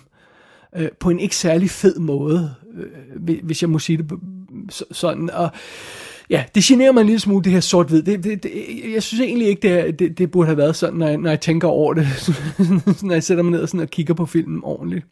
øh, 0.75 0.89
på 0.99 1.09
en 1.09 1.19
ikke 1.19 1.35
særlig 1.35 1.69
fed 1.69 1.99
måde, 1.99 2.55
øh, 3.27 3.39
hvis 3.43 3.61
jeg 3.61 3.69
må 3.69 3.79
sige 3.79 3.97
det 3.97 4.11
sådan. 4.91 5.29
Og 5.29 5.49
ja, 6.29 6.43
det 6.55 6.63
generer 6.63 6.91
mig 6.91 7.01
en 7.01 7.07
lille 7.07 7.19
smule, 7.19 7.43
det 7.43 7.51
her 7.51 7.59
sort-hvid. 7.59 8.03
Det, 8.03 8.23
det, 8.23 8.43
det, 8.43 8.51
jeg 8.93 9.03
synes 9.03 9.21
egentlig 9.21 9.47
ikke, 9.47 9.83
det, 9.83 9.99
det, 9.99 10.17
det 10.17 10.31
burde 10.31 10.45
have 10.45 10.57
været 10.57 10.75
sådan, 10.75 10.99
når 10.99 11.07
jeg, 11.07 11.17
når 11.17 11.29
jeg 11.29 11.41
tænker 11.41 11.67
over 11.67 11.93
det, 11.93 12.07
når 13.03 13.13
jeg 13.13 13.23
sætter 13.23 13.43
mig 13.43 13.51
ned 13.51 13.61
og, 13.61 13.69
sådan 13.69 13.79
og 13.79 13.89
kigger 13.89 14.13
på 14.13 14.25
filmen 14.25 14.61
ordentligt. 14.63 15.05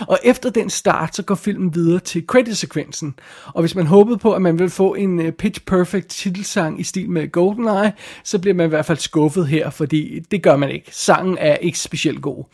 Og 0.00 0.18
efter 0.24 0.50
den 0.50 0.70
start, 0.70 1.16
så 1.16 1.22
går 1.22 1.34
filmen 1.34 1.74
videre 1.74 2.00
til 2.00 2.24
credit-sekvensen. 2.26 3.14
Og 3.46 3.62
hvis 3.62 3.74
man 3.74 3.86
håbede 3.86 4.18
på, 4.18 4.32
at 4.32 4.42
man 4.42 4.58
ville 4.58 4.70
få 4.70 4.94
en 4.94 5.20
øh, 5.20 5.32
pitch 5.32 5.64
perfect 5.64 6.08
titelsang 6.08 6.80
i 6.80 6.82
stil 6.82 7.10
med 7.10 7.32
GoldenEye, 7.32 7.92
så 8.24 8.38
bliver 8.38 8.54
man 8.54 8.66
i 8.66 8.68
hvert 8.68 8.86
fald 8.86 8.98
skuffet 8.98 9.46
her, 9.46 9.70
fordi 9.70 10.20
det 10.30 10.42
gør 10.42 10.56
man 10.56 10.70
ikke. 10.70 10.88
Sangen 10.92 11.38
er 11.40 11.56
ikke 11.56 11.78
specielt 11.78 12.22
god. 12.22 12.44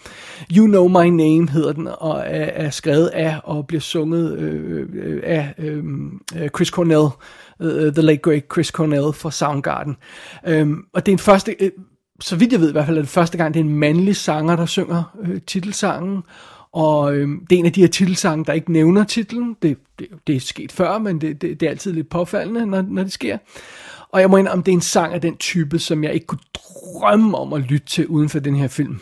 You 0.57 0.67
Know 0.67 0.89
My 0.89 1.07
Name 1.07 1.51
hedder 1.51 1.73
den, 1.73 1.89
og 1.99 2.19
er, 2.19 2.45
er 2.45 2.71
skrevet 2.71 3.07
af 3.07 3.41
og 3.45 3.67
bliver 3.67 3.81
sunget 3.81 4.39
øh, 4.39 4.89
øh 4.93 5.23
af 5.25 5.55
øh, 5.59 5.85
øh, 6.37 6.49
Chris 6.49 6.69
Cornell, 6.69 7.09
The 7.93 8.03
Late 8.03 8.19
Great 8.19 8.45
Chris 8.53 8.67
Cornell 8.67 9.13
fra 9.13 9.31
Soundgarden. 9.31 9.97
Um, 10.51 10.85
og 10.95 11.07
det 11.07 11.13
er 11.13 11.15
en 11.15 11.19
første... 11.19 11.57
øh, 11.61 11.71
så 12.21 12.37
vidt 12.37 12.53
jeg 12.53 12.61
ved 12.61 12.69
i 12.69 12.73
hvert 12.73 12.87
fald, 12.87 12.97
er 12.97 13.03
det 13.03 13.09
første 13.09 13.39
gang, 13.39 13.55
det 13.55 13.61
er 13.61 13.65
en 13.65 13.79
mandlig 13.79 14.17
sanger, 14.17 14.57
der 14.57 14.67
synger 14.67 15.17
øh, 15.23 15.41
titelsangen. 15.47 16.23
Og 16.73 17.15
øh, 17.17 17.29
det 17.51 17.57
er 17.57 17.59
en 17.59 17.67
af 17.67 17.73
de 17.73 17.81
her 17.81 17.89
titelsange, 17.89 18.45
der 18.45 18.53
ikke 18.53 18.73
nævner 18.73 19.05
titlen. 19.05 19.57
Det, 19.63 19.79
det, 19.99 20.09
det 20.27 20.37
er 20.37 20.41
sket 20.41 20.73
før, 20.73 20.99
men 20.99 21.21
det, 21.21 21.43
det, 21.43 21.61
det 21.61 21.67
er 21.67 21.71
altid 21.71 21.93
lidt 21.93 22.11
påfaldende, 22.11 22.67
når, 22.67 22.83
når 22.83 23.03
det 23.03 23.13
sker. 23.13 23.39
Og 24.09 24.21
jeg 24.21 24.31
må 24.31 24.37
indrømme, 24.37 24.65
det 24.65 24.73
er 24.73 24.77
en 24.77 24.81
sang 24.81 25.15
af 25.15 25.21
den 25.21 25.37
type, 25.37 25.79
som 25.79 26.05
jeg 26.05 26.15
ikke 26.15 26.27
kunne 26.27 26.41
drømme 26.55 27.39
om 27.39 27.53
at 27.53 27.61
lytte 27.61 27.87
til 27.87 28.07
uden 28.07 28.29
for 28.29 28.39
den 28.39 28.57
her 28.57 28.69
film. 28.69 29.01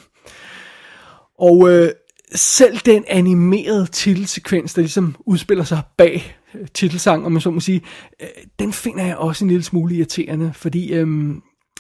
Og 1.39 1.71
øh, 1.71 1.91
selv 2.35 2.79
den 2.79 3.05
animerede 3.09 3.87
titelsekvens, 3.87 4.75
der 4.75 4.83
ligesom 4.83 5.17
udspiller 5.27 5.65
sig 5.65 5.81
bag 5.97 6.37
øh, 6.55 6.67
titelsang, 6.75 7.27
om 7.27 7.33
man 7.33 7.41
så 7.41 7.51
må 7.51 7.61
sige, 7.61 7.83
øh, 8.21 8.29
den 8.59 8.73
finder 8.73 9.05
jeg 9.05 9.17
også 9.17 9.45
en 9.45 9.49
lille 9.49 9.65
smule 9.65 9.95
irriterende, 9.95 10.53
fordi 10.55 10.93
øh, 10.93 11.35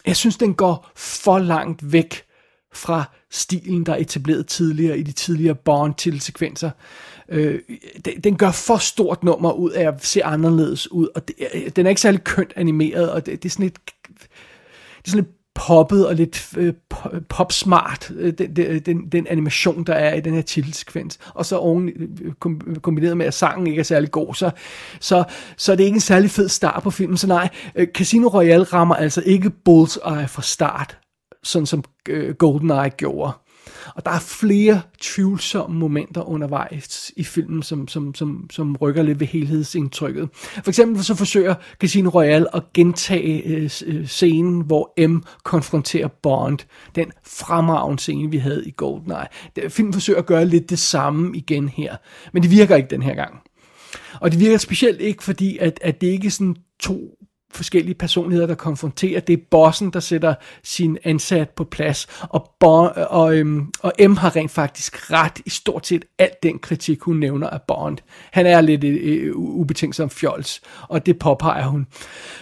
jeg 0.07 0.17
synes, 0.17 0.37
den 0.37 0.55
går 0.55 0.91
for 0.97 1.39
langt 1.39 1.93
væk 1.93 2.23
fra 2.73 3.05
stilen, 3.31 3.87
der 3.87 3.93
er 3.93 3.97
etableret 3.97 4.47
tidligere 4.47 4.99
i 4.99 5.03
de 5.03 5.13
tidligere 5.13 5.55
Bond-titelsekvenser. 5.55 6.71
Øh, 7.29 7.61
den, 8.05 8.21
den 8.25 8.37
gør 8.37 8.51
for 8.51 8.77
stort 8.77 9.25
nummer 9.25 9.53
ud 9.53 9.71
af 9.71 9.89
at 9.89 10.05
se 10.05 10.25
anderledes 10.25 10.93
ud, 10.93 11.09
og 11.15 11.29
det, 11.29 11.37
øh, 11.55 11.71
den 11.77 11.87
er 11.87 11.91
ikke 11.91 12.01
særlig 12.01 12.25
kønt 12.25 12.53
animeret, 12.57 13.11
og 13.11 13.27
det, 13.27 13.43
det 13.43 13.49
er 13.49 13.53
sådan 13.53 13.67
et... 13.67 13.79
det 14.19 15.07
er 15.07 15.11
sådan 15.11 15.25
lidt 15.25 15.37
poppet 15.55 16.07
og 16.07 16.15
lidt 16.15 16.49
øh, 16.57 16.75
popsmart, 17.29 18.13
øh, 18.17 18.33
den, 18.33 18.57
den, 18.87 19.09
den 19.09 19.27
animation, 19.27 19.85
der 19.85 19.95
er 19.95 20.15
i 20.15 20.21
den 20.21 20.35
her 20.35 20.43
titelsekvens. 20.43 21.19
Og 21.35 21.47
så 21.47 21.57
oven, 21.57 21.89
øh, 21.89 22.33
kombineret 22.83 23.17
med, 23.17 23.27
at 23.27 23.35
sangen 23.35 23.67
ikke 23.67 23.81
er 23.81 23.85
særlig 23.85 24.11
god, 24.11 24.35
så, 24.35 24.51
så, 25.01 25.25
så 25.57 25.73
er 25.73 25.77
det 25.77 25.85
ikke 25.85 25.95
en 25.95 26.01
særlig 26.01 26.31
fed 26.31 26.49
start 26.49 26.83
på 26.83 26.91
filmen. 26.91 27.17
Så 27.17 27.27
nej, 27.27 27.49
øh, 27.75 27.87
Casino 27.95 28.29
Royale 28.29 28.65
rammer 28.65 28.95
altså 28.95 29.23
ikke 29.27 29.51
bullseye 29.51 30.29
fra 30.29 30.43
start 30.43 30.99
sådan 31.43 31.67
som 31.67 31.85
øh, 32.09 32.35
GoldenEye 32.35 32.91
gjorde. 32.97 33.33
Og 33.95 34.05
der 34.05 34.11
er 34.11 34.19
flere 34.19 34.83
tvivlsomme 35.01 35.79
momenter 35.79 36.29
undervejs 36.29 37.13
i 37.17 37.25
filmen, 37.25 37.63
som, 37.63 37.89
som, 37.89 38.15
som, 38.15 38.47
som 38.51 38.77
rykker 38.77 39.03
lidt 39.03 39.21
ved 39.21 39.27
helhedsindtrykket. 39.27 40.29
For 40.33 40.69
eksempel 40.69 41.05
så 41.05 41.15
forsøger 41.15 41.55
Casino 41.81 42.11
Royale 42.11 42.57
at 42.57 42.63
gentage 42.75 43.43
øh, 43.43 43.71
øh 43.87 44.07
scenen, 44.07 44.61
hvor 44.61 45.09
M 45.09 45.23
konfronterer 45.45 46.09
Bond. 46.23 46.59
Den 46.95 47.13
fremragende 47.27 48.03
scene, 48.03 48.31
vi 48.31 48.39
havde 48.39 48.67
i 48.67 48.75
GoldenEye. 48.77 49.69
Filmen 49.69 49.93
forsøger 49.93 50.19
at 50.19 50.27
gøre 50.27 50.45
lidt 50.45 50.71
det 50.71 50.79
samme 50.79 51.37
igen 51.37 51.69
her, 51.69 51.97
men 52.33 52.43
det 52.43 52.51
virker 52.51 52.77
ikke 52.77 52.91
den 52.91 53.03
her 53.03 53.15
gang. 53.15 53.35
Og 54.21 54.33
det 54.33 54.41
virker 54.41 54.59
specielt 54.59 55.01
ikke, 55.01 55.25
fordi 55.25 55.59
at, 55.59 55.79
at 55.83 56.01
det 56.01 56.07
ikke 56.07 56.27
er 56.27 56.31
sådan 56.31 56.57
to 56.81 57.20
forskellige 57.53 57.95
personligheder, 57.95 58.47
der 58.47 58.55
konfronterer. 58.55 59.21
Det 59.21 59.33
er 59.33 59.43
bossen, 59.51 59.91
der 59.91 60.01
sætter 60.01 60.35
sin 60.63 60.99
ansat 61.05 61.51
på 61.51 61.65
plads, 61.65 62.07
og, 62.21 62.51
Bond, 62.61 62.97
og, 62.97 63.37
øhm, 63.37 63.73
og 63.81 63.93
M 64.09 64.17
har 64.17 64.37
rent 64.37 64.51
faktisk 64.51 65.13
ret 65.13 65.41
i 65.47 65.51
stort 65.51 65.87
set 65.87 66.05
alt 66.19 66.43
den 66.43 66.59
kritik, 66.59 67.01
hun 67.01 67.17
nævner 67.17 67.51
af 67.51 67.63
Bond. 67.63 67.99
Han 68.31 68.47
er 68.47 68.61
lidt 68.61 68.85
øh, 68.85 69.27
øh 69.27 69.37
ubetinget 69.37 70.13
fjols, 70.13 70.61
og 70.89 71.07
det 71.07 71.19
påpeger 71.19 71.67
hun. 71.67 71.87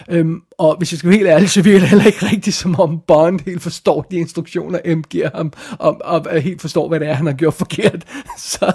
Øhm, 0.09 0.41
og 0.59 0.77
hvis 0.77 0.91
jeg 0.91 0.99
skal 0.99 1.09
være 1.09 1.17
helt 1.17 1.29
ærlig, 1.29 1.49
så 1.49 1.61
virker 1.61 1.79
det 1.79 1.89
heller 1.89 2.05
ikke 2.05 2.25
rigtigt, 2.25 2.55
som 2.55 2.79
om 2.79 2.99
Bond 3.07 3.39
helt 3.45 3.61
forstår 3.61 4.01
de 4.01 4.17
instruktioner, 4.17 4.95
M 4.95 5.01
giver 5.09 5.29
ham, 5.35 5.53
og, 5.79 6.01
og 6.05 6.41
helt 6.41 6.61
forstår, 6.61 6.87
hvad 6.87 6.99
det 6.99 7.07
er, 7.07 7.13
han 7.13 7.25
har 7.25 7.33
gjort 7.33 7.53
forkert. 7.53 8.05
Så 8.37 8.73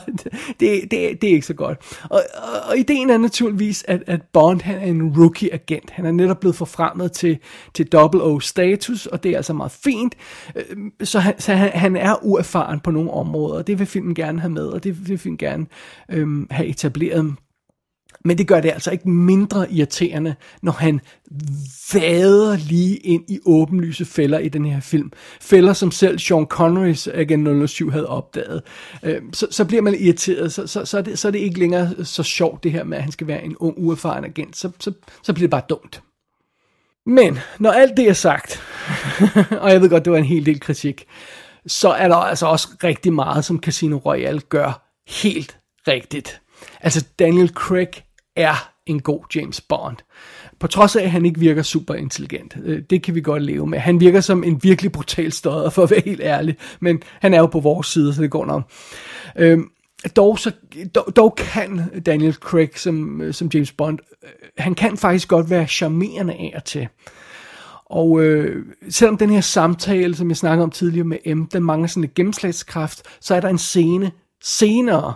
det, 0.61 0.91
det, 0.91 1.23
det, 1.23 1.31
er 1.31 1.35
ikke 1.35 1.47
så 1.47 1.55
godt. 1.55 1.79
Og, 2.03 2.23
og, 2.35 2.61
og 2.71 2.79
ideen 2.79 3.11
er 3.11 3.19
naturligvis, 3.19 3.85
at, 3.89 4.03
at 4.07 4.23
Bond 4.33 4.61
han 4.61 4.77
er 4.77 4.87
en 4.87 5.13
rookie-agent. 5.17 5.91
Han 5.91 6.07
er 6.07 6.13
netop 6.13 6.41
blevet 6.41 6.57
forfremmet 6.57 7.13
til, 7.13 7.39
til 7.75 7.87
double 7.87 8.23
O-status, 8.23 9.07
og 9.07 9.23
det 9.23 9.33
er 9.33 9.37
altså 9.37 9.53
meget 9.53 9.73
fint. 9.73 10.15
Øh, 10.57 10.63
så 11.03 11.19
han, 11.19 11.41
så 11.41 11.55
han, 11.55 11.71
han 11.71 11.97
er 11.97 12.25
uerfaren 12.25 12.81
på 12.81 12.91
nogle 12.91 13.11
områder, 13.11 13.59
og 13.59 13.67
det 13.67 13.79
vil 13.79 13.87
filmen 13.87 14.15
gerne 14.15 14.41
have 14.41 14.53
med, 14.53 14.67
og 14.67 14.85
det 14.85 15.09
vil 15.09 15.19
filmen 15.19 15.39
gerne 15.39 15.67
øhm, 16.09 16.47
have 16.51 16.69
etableret. 16.69 17.35
Men 18.25 18.39
det 18.39 18.49
gør 18.49 18.61
det 18.61 18.71
altså 18.71 18.91
ikke 18.91 19.09
mindre 19.09 19.73
irriterende, 19.73 20.35
når 20.63 20.73
han 20.73 21.01
vader 21.93 22.57
lige 22.57 22.97
ind 22.97 23.31
i 23.31 23.39
åbenlyse 23.47 24.05
fælder 24.05 24.39
i 24.39 24.49
den 24.49 24.65
her 24.65 24.81
film. 24.81 25.13
Fælder, 25.41 25.73
som 25.73 25.91
selv 25.91 26.19
Sean 26.19 26.47
Connerys 26.47 27.09
Agent 27.09 27.71
007 27.71 27.91
havde 27.91 28.07
opdaget. 28.07 28.63
Øh, 29.03 29.23
så, 29.33 29.47
så 29.51 29.65
bliver 29.65 29.83
man 29.83 29.95
irriteret, 29.95 30.53
så, 30.53 30.67
så, 30.67 30.85
så, 30.85 30.99
er 30.99 31.03
det, 31.03 31.19
så 31.19 31.29
er 31.29 31.33
det 31.33 31.39
ikke 31.39 31.59
længere 31.59 32.05
så 32.05 32.23
sjovt 32.23 32.65
det 32.65 32.73
her 32.73 32.85
med, 32.85 32.97
at 32.97 33.03
han 33.03 33.13
skal 33.13 33.27
være 33.27 33.45
en 33.45 33.57
ung, 33.57 33.75
uerfaren 33.79 34.25
agent. 34.25 34.57
Så, 34.57 34.71
så, 34.81 34.93
så 35.23 35.33
bliver 35.33 35.47
det 35.47 35.51
bare 35.51 35.63
dumt. 35.69 36.03
Men 37.07 37.39
når 37.59 37.71
alt 37.71 37.97
det 37.97 38.09
er 38.09 38.13
sagt, 38.13 38.63
og 39.63 39.71
jeg 39.71 39.81
ved 39.81 39.91
godt, 39.91 40.05
det 40.05 40.13
var 40.13 40.19
en 40.19 40.25
hel 40.25 40.47
del 40.47 40.61
kritik, 40.61 41.05
så 41.67 41.89
er 41.89 42.09
der 42.09 42.17
altså 42.17 42.47
også 42.47 42.69
rigtig 42.85 43.13
meget, 43.13 43.45
som 43.45 43.61
Casino 43.61 43.97
Royale 43.97 44.41
gør 44.41 44.83
helt 45.09 45.59
rigtigt. 45.89 46.41
Altså 46.81 47.05
Daniel 47.19 47.49
Craig 47.49 48.04
er 48.37 48.71
en 48.87 49.01
god 49.01 49.21
James 49.35 49.61
Bond. 49.61 49.97
På 50.59 50.67
trods 50.67 50.97
af, 50.97 51.03
at 51.03 51.11
han 51.11 51.27
ikke 51.27 51.41
virker 51.41 51.63
super 51.63 51.95
intelligent. 51.95 52.57
Øh, 52.65 52.83
det 52.91 53.03
kan 53.03 53.15
vi 53.15 53.21
godt 53.21 53.43
leve 53.43 53.67
med. 53.67 53.79
Han 53.79 54.01
virker 54.01 54.21
som 54.21 54.45
en 54.45 54.63
virkelig 54.63 54.93
brutal 54.93 55.33
støder, 55.33 55.71
for 55.71 55.83
at 55.83 55.91
være 55.91 56.03
helt 56.05 56.21
ærlig. 56.21 56.57
Men 56.81 57.03
han 57.21 57.35
er 57.35 57.39
jo 57.39 57.47
på 57.47 57.61
vores 57.61 57.87
side, 57.87 58.15
så 58.15 58.23
det 58.23 58.31
går 58.31 58.47
nok. 58.47 58.63
Øhm, 59.37 59.71
dog, 60.17 60.39
så, 60.39 60.53
dog, 60.95 61.17
dog 61.17 61.35
kan 61.37 61.83
Daniel 62.07 62.33
Craig 62.33 62.71
som, 62.75 63.21
øh, 63.21 63.35
som 63.35 63.51
James 63.55 63.73
Bond, 63.73 63.99
øh, 64.23 64.31
han 64.59 64.75
kan 64.75 64.97
faktisk 64.97 65.29
godt 65.29 65.51
være 65.51 65.67
charmerende 65.67 66.33
af 66.33 66.53
og 66.57 66.65
til. 66.65 66.89
Og 67.85 68.23
øh, 68.23 68.67
selvom 68.89 69.17
den 69.17 69.31
her 69.31 69.41
samtale, 69.41 70.15
som 70.15 70.29
jeg 70.29 70.37
snakkede 70.37 70.65
om 70.65 70.71
tidligere 70.71 71.07
med 71.07 71.35
M, 71.35 71.47
den 71.47 71.63
mangler 71.63 71.89
sådan 71.89 72.01
lidt 72.01 72.15
gennemslagskraft, 72.15 73.03
så 73.21 73.35
er 73.35 73.41
der 73.41 73.49
en 73.49 73.59
scene 73.59 74.11
senere, 74.43 75.15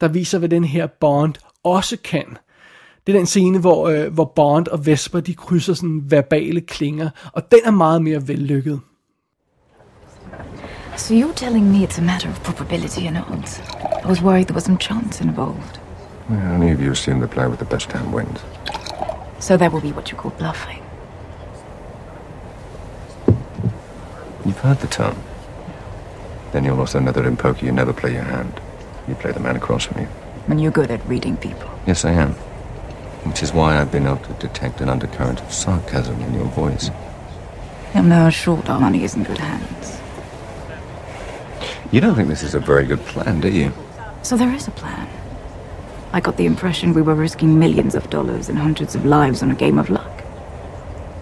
der 0.00 0.08
viser, 0.08 0.38
hvad 0.38 0.48
den 0.48 0.64
her 0.64 0.86
Bond 0.86 1.34
også 1.64 1.96
kan. 2.04 2.38
Det 3.06 3.14
er 3.14 3.18
den 3.18 3.26
scene, 3.26 3.58
hvor, 3.58 3.88
øh, 3.88 4.12
hvor 4.12 4.32
Bond 4.36 4.68
og 4.68 4.86
Vesper, 4.86 5.20
de 5.20 5.34
krydser 5.34 5.74
sådan 5.74 6.02
verbale 6.04 6.60
klinger, 6.60 7.10
og 7.32 7.50
den 7.50 7.60
er 7.64 7.70
meget 7.70 8.02
mere 8.02 8.28
vellykket. 8.28 8.80
So 10.96 11.14
you're 11.14 11.34
telling 11.34 11.72
me 11.72 11.84
it's 11.84 11.98
a 11.98 12.02
matter 12.02 12.28
of 12.30 12.42
probability 12.42 13.06
and 13.06 13.16
odds? 13.16 13.62
I 14.04 14.08
was 14.08 14.22
worried 14.22 14.44
there 14.44 14.54
was 14.54 14.64
some 14.64 14.78
chance 14.78 15.24
involved. 15.24 15.80
Well, 16.28 16.52
only 16.54 16.70
if 16.70 16.80
you 16.80 16.90
assume 16.90 17.20
the 17.20 17.28
play 17.28 17.46
with 17.46 17.58
the 17.58 17.64
best 17.64 17.92
hand 17.92 18.12
wins. 18.14 18.40
So 19.38 19.56
that 19.56 19.72
will 19.72 19.80
be 19.80 19.92
what 19.92 20.10
you 20.10 20.18
call 20.18 20.32
bluffing. 20.38 20.82
You've 24.44 24.60
heard 24.62 24.78
the 24.80 24.86
term. 24.86 25.16
Then 26.52 26.64
you'll 26.64 26.80
also 26.80 26.98
know 26.98 27.12
that 27.12 27.24
in 27.24 27.36
poker 27.36 27.64
you 27.66 27.72
never 27.72 27.92
play 27.92 28.12
your 28.12 28.24
hand. 28.24 28.60
You 29.08 29.14
play 29.14 29.32
the 29.32 29.40
man 29.40 29.56
across 29.56 29.86
from 29.86 30.02
you. 30.02 30.08
And 30.50 30.60
you're 30.60 30.72
good 30.72 30.90
at 30.90 31.06
reading 31.06 31.36
people. 31.36 31.70
Yes, 31.86 32.04
I 32.04 32.10
am. 32.10 32.32
Which 33.22 33.42
is 33.42 33.52
why 33.52 33.80
I've 33.80 33.92
been 33.92 34.06
able 34.06 34.16
to 34.18 34.32
detect 34.34 34.80
an 34.80 34.88
undercurrent 34.88 35.40
of 35.40 35.52
sarcasm 35.52 36.20
in 36.22 36.34
your 36.34 36.46
voice. 36.46 36.90
Know 37.94 38.26
a 38.26 38.30
short 38.32 38.64
Arnie 38.64 39.02
is 39.02 39.14
in 39.14 39.22
good 39.22 39.38
hands. 39.38 40.00
You 41.92 42.00
don't 42.00 42.16
think 42.16 42.28
this 42.28 42.42
is 42.42 42.54
a 42.54 42.58
very 42.58 42.84
good 42.84 42.98
plan, 43.00 43.40
do 43.40 43.48
you? 43.48 43.72
So 44.22 44.36
there 44.36 44.52
is 44.52 44.66
a 44.66 44.72
plan. 44.72 45.08
I 46.12 46.20
got 46.20 46.36
the 46.36 46.46
impression 46.46 46.94
we 46.94 47.02
were 47.02 47.14
risking 47.14 47.58
millions 47.58 47.94
of 47.94 48.10
dollars 48.10 48.48
and 48.48 48.58
hundreds 48.58 48.96
of 48.96 49.04
lives 49.04 49.44
on 49.44 49.52
a 49.52 49.54
game 49.54 49.78
of 49.78 49.88
luck. 49.88 50.20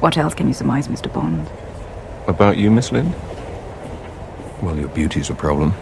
What 0.01 0.17
else 0.17 0.33
can 0.33 0.49
you 0.49 0.55
surmise, 0.55 0.89
Mr. 0.89 1.13
Bond? 1.13 1.51
About 2.27 2.57
you, 2.57 2.71
Miss 2.71 2.93
Lind? 2.93 3.15
Well, 4.63 4.79
your 4.79 4.89
beauty's 4.89 5.29
a 5.29 5.35
problem. 5.35 5.75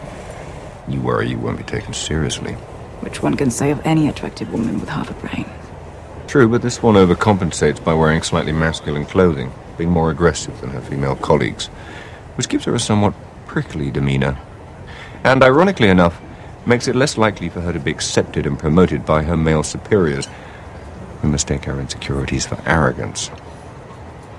You 0.89 1.01
worry 1.01 1.29
you 1.29 1.39
won't 1.39 1.59
be 1.59 1.65
taken 1.65 1.93
seriously. 1.93 2.57
Which 3.01 3.23
one 3.23 3.37
can 3.37 3.51
say 3.51 3.71
of 3.71 3.85
any 3.85 4.09
attractive 4.09 4.53
woman 4.53 4.81
with 4.81 4.89
half 4.89 5.11
a 5.11 5.15
brain? 5.15 5.49
True, 6.27 6.49
but 6.49 6.63
this 6.63 6.83
one 6.83 6.95
overcompensates 6.95 7.83
by 7.83 7.95
wearing 7.95 8.23
slightly 8.23 8.53
masculine 8.53 9.07
clothing, 9.07 9.53
being 9.79 9.91
more 9.91 10.11
aggressive 10.11 10.61
than 10.61 10.71
her 10.71 10.81
female 10.81 11.17
colleagues, 11.17 11.67
which 12.37 12.49
gives 12.49 12.65
her 12.65 12.75
a 12.75 12.81
somewhat 12.81 13.15
prickly 13.47 13.91
demeanor. 13.91 14.39
And 15.23 15.43
ironically 15.43 15.89
enough, 15.89 16.21
makes 16.67 16.89
it 16.89 16.97
less 16.97 17.17
likely 17.17 17.49
for 17.49 17.61
her 17.61 17.73
to 17.73 17.79
be 17.79 17.91
accepted 17.93 18.45
and 18.45 18.59
promoted 18.59 19.07
by 19.07 19.23
her 19.23 19.37
male 19.37 19.63
superiors, 19.63 20.29
who 21.23 21.29
mistake 21.29 21.65
her 21.65 21.79
insecurities 21.81 22.45
for 22.45 22.61
arrogance. 22.67 23.31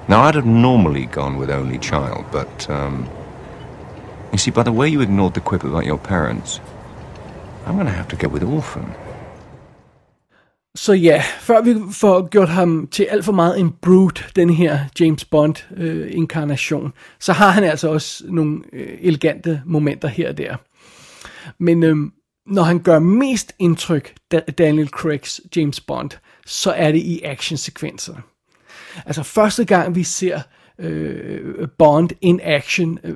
Now, 0.07 0.21
I'd 0.23 0.35
have 0.35 0.45
normally 0.45 1.05
gone 1.05 1.37
with 1.37 1.49
only 1.49 1.77
child, 1.77 2.25
but, 2.31 2.69
um, 2.69 3.09
you 4.31 4.37
see, 4.37 4.51
by 4.51 4.63
the 4.63 4.71
way 4.71 4.87
you 4.87 5.01
ignored 5.01 5.33
the 5.33 5.41
quip 5.41 5.63
about 5.63 5.85
your 5.85 5.97
parents, 5.97 6.59
I'm 7.67 7.75
gonna 7.75 7.89
have 7.89 8.07
to 8.07 8.27
go 8.27 8.33
with 8.33 8.45
orphan. 8.45 8.83
Så 10.75 10.93
ja, 10.93 11.23
før 11.39 11.61
vi 11.61 11.75
får 11.91 12.27
gjort 12.27 12.49
ham 12.49 12.87
til 12.91 13.03
alt 13.03 13.25
for 13.25 13.31
meget 13.31 13.59
en 13.59 13.71
brute, 13.81 14.23
den 14.35 14.49
her 14.49 14.79
James 14.99 15.25
Bond-inkarnation, 15.25 16.85
øh, 16.85 16.91
så 17.19 17.33
har 17.33 17.49
han 17.49 17.63
altså 17.63 17.89
også 17.89 18.23
nogle 18.27 18.61
øh, 18.73 18.97
elegante 19.01 19.61
momenter 19.65 20.07
her 20.07 20.29
og 20.29 20.37
der. 20.37 20.55
Men 21.57 21.83
øh, 21.83 21.95
når 22.45 22.63
han 22.63 22.79
gør 22.79 22.99
mest 22.99 23.55
indtryk, 23.59 24.15
Daniel 24.57 24.87
Craigs 24.87 25.41
James 25.55 25.81
Bond, 25.81 26.11
så 26.45 26.71
er 26.71 26.91
det 26.91 26.99
i 26.99 27.21
actionsekvenser. 27.23 28.15
Altså 29.05 29.23
første 29.23 29.65
gang 29.65 29.95
vi 29.95 30.03
ser 30.03 30.41
øh, 30.79 31.67
Bond 31.77 32.09
in 32.21 32.39
action 32.43 32.99
øh, 33.03 33.15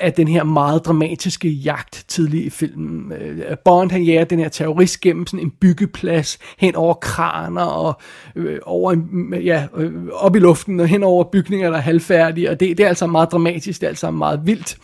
af 0.00 0.12
den 0.12 0.28
her 0.28 0.44
meget 0.44 0.84
dramatiske 0.84 1.48
jagt 1.48 2.04
tidlig 2.08 2.46
i 2.46 2.50
filmen. 2.50 3.12
Øh, 3.12 3.56
Bond 3.64 3.90
han 3.90 4.02
jager 4.02 4.24
den 4.24 4.38
her 4.38 4.48
terrorist 4.48 5.00
gennem 5.00 5.26
sådan 5.26 5.46
en 5.46 5.52
byggeplads 5.60 6.38
hen 6.58 6.76
over 6.76 6.94
kraner 6.94 7.64
og 7.64 8.00
øh, 8.36 8.58
over 8.62 8.96
ja, 9.42 9.66
øh, 9.76 9.92
op 10.12 10.36
i 10.36 10.38
luften 10.38 10.80
og 10.80 10.86
hen 10.86 11.02
over 11.02 11.24
bygninger 11.24 11.70
der 11.70 11.76
er 11.76 11.82
halvfærdige 11.82 12.50
og 12.50 12.60
det, 12.60 12.78
det 12.78 12.84
er 12.84 12.88
altså 12.88 13.06
meget 13.06 13.32
dramatisk, 13.32 13.80
det 13.80 13.86
er 13.86 13.90
altså 13.90 14.10
meget 14.10 14.40
vildt. 14.44 14.78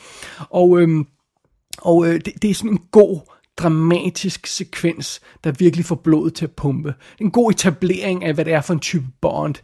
Og, 0.50 0.80
øh, 0.80 1.04
og 1.78 2.06
øh, 2.06 2.14
det, 2.14 2.42
det 2.42 2.50
er 2.50 2.54
sådan 2.54 2.70
en 2.70 2.82
god 2.90 3.20
dramatisk 3.56 4.46
sekvens, 4.46 5.20
der 5.44 5.52
virkelig 5.52 5.84
får 5.84 5.94
blodet 5.94 6.34
til 6.34 6.44
at 6.44 6.50
pumpe. 6.50 6.94
En 7.20 7.30
god 7.30 7.50
etablering 7.50 8.24
af, 8.24 8.34
hvad 8.34 8.44
det 8.44 8.52
er 8.52 8.60
for 8.60 8.74
en 8.74 8.80
type 8.80 9.06
Bond, 9.20 9.54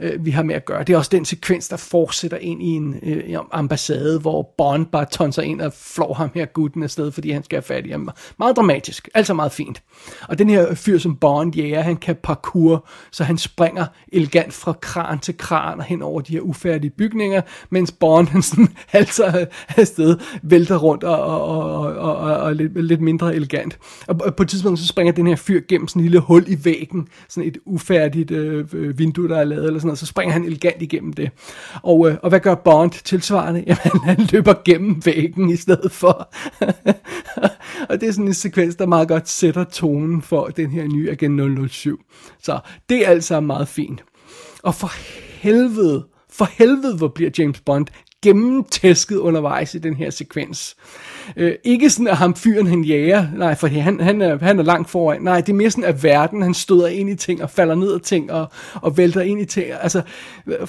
øh, 0.00 0.24
vi 0.24 0.30
har 0.30 0.42
med 0.42 0.54
at 0.54 0.64
gøre. 0.64 0.84
Det 0.84 0.92
er 0.92 0.96
også 0.96 1.10
den 1.12 1.24
sekvens, 1.24 1.68
der 1.68 1.76
fortsætter 1.76 2.36
ind 2.36 2.62
i 2.62 2.66
en 2.66 2.94
øh, 3.02 3.38
ambassade, 3.52 4.18
hvor 4.18 4.54
Bond 4.58 4.86
bare 4.86 5.06
tonser 5.10 5.42
ind 5.42 5.60
og 5.60 5.72
flår 5.72 6.14
ham 6.14 6.30
her 6.34 6.44
gutten 6.44 6.82
afsted, 6.82 7.12
fordi 7.12 7.30
han 7.30 7.44
skal 7.44 7.56
have 7.56 7.62
fat 7.62 7.86
i 7.86 7.90
ham. 7.90 8.10
Meget 8.38 8.56
dramatisk, 8.56 9.08
altså 9.14 9.34
meget 9.34 9.52
fint. 9.52 9.82
Og 10.28 10.38
den 10.38 10.50
her 10.50 10.74
fyr 10.74 10.98
som 10.98 11.16
Bond 11.16 11.54
jæger, 11.54 11.80
han 11.80 11.96
kan 11.96 12.16
parkour, 12.22 12.88
så 13.10 13.24
han 13.24 13.38
springer 13.38 13.86
elegant 14.12 14.52
fra 14.52 14.72
kran 14.72 15.18
til 15.18 15.36
kran 15.36 15.78
og 15.78 15.84
hen 15.84 16.02
over 16.02 16.20
de 16.20 16.32
her 16.32 16.40
ufærdige 16.40 16.90
bygninger, 16.90 17.40
mens 17.70 17.92
Bond 17.92 18.28
han 18.28 18.42
sådan 18.42 18.68
halser 18.86 19.44
afsted, 19.76 20.18
vælter 20.42 20.76
rundt 20.76 21.04
og, 21.04 21.22
og, 21.22 21.64
og, 21.64 21.96
og, 21.96 22.16
og, 22.16 22.36
og 22.36 22.54
lidt, 22.54 22.84
lidt 22.84 23.00
mindre 23.00 23.36
elegant. 23.40 23.78
Og 24.08 24.34
på 24.36 24.42
et 24.42 24.48
tidspunkt 24.48 24.78
så 24.78 24.86
springer 24.86 25.12
den 25.12 25.26
her 25.26 25.36
fyr 25.36 25.60
gennem 25.68 25.88
sådan 25.88 26.00
en 26.00 26.04
lille 26.04 26.18
hul 26.18 26.44
i 26.48 26.64
væggen, 26.64 27.08
sådan 27.28 27.48
et 27.48 27.58
ufærdigt 27.66 28.30
øh, 28.30 28.66
øh, 28.72 28.98
vindue, 28.98 29.28
der 29.28 29.38
er 29.38 29.44
lavet, 29.44 29.66
eller 29.66 29.78
sådan 29.78 29.86
noget, 29.86 29.98
så 29.98 30.06
springer 30.06 30.32
han 30.32 30.44
elegant 30.44 30.82
igennem 30.82 31.12
det. 31.12 31.30
Og, 31.82 32.08
øh, 32.08 32.16
og 32.22 32.28
hvad 32.28 32.40
gør 32.40 32.54
Bond 32.54 32.90
tilsvarende? 33.04 33.64
Jamen, 33.66 34.04
han 34.04 34.28
løber 34.32 34.54
gennem 34.64 35.02
væggen 35.04 35.50
i 35.50 35.56
stedet 35.56 35.92
for. 35.92 36.32
og 37.88 38.00
det 38.00 38.08
er 38.08 38.12
sådan 38.12 38.26
en 38.26 38.34
sekvens, 38.34 38.76
der 38.76 38.86
meget 38.86 39.08
godt 39.08 39.28
sætter 39.28 39.64
tonen 39.64 40.22
for 40.22 40.46
den 40.46 40.70
her 40.70 40.86
nye 40.86 41.10
Agent 41.10 41.70
007. 41.70 42.00
Så 42.42 42.58
det 42.88 43.06
er 43.06 43.10
altså 43.10 43.40
meget 43.40 43.68
fint. 43.68 44.04
Og 44.62 44.74
for 44.74 44.90
helvede, 45.42 46.06
for 46.30 46.44
helvede, 46.44 46.96
hvor 46.96 47.08
bliver 47.08 47.30
James 47.38 47.60
Bond 47.60 47.86
gennemtæsket 48.22 49.16
undervejs 49.16 49.74
i 49.74 49.78
den 49.78 49.94
her 49.94 50.10
sekvens. 50.10 50.76
Øh, 51.36 51.54
ikke 51.64 51.90
sådan, 51.90 52.08
at 52.08 52.16
ham 52.16 52.34
fyren 52.34 52.66
han 52.66 52.84
jager, 52.84 53.26
nej, 53.36 53.54
for 53.54 53.66
han, 53.66 54.00
han, 54.00 54.22
er, 54.22 54.38
han 54.38 54.58
er 54.58 54.62
langt 54.62 54.90
foran. 54.90 55.22
Nej, 55.22 55.40
det 55.40 55.48
er 55.48 55.56
mere 55.56 55.70
sådan, 55.70 55.84
at 55.84 56.02
verden, 56.02 56.42
han 56.42 56.54
støder 56.54 56.86
ind 56.86 57.10
i 57.10 57.14
ting 57.14 57.42
og 57.42 57.50
falder 57.50 57.74
ned 57.74 57.92
af 57.94 58.00
ting 58.00 58.32
og, 58.32 58.50
og 58.74 58.96
vælter 58.96 59.20
ind 59.20 59.40
i 59.40 59.44
ting. 59.44 59.66
Altså, 59.70 60.02
øh, 60.46 60.68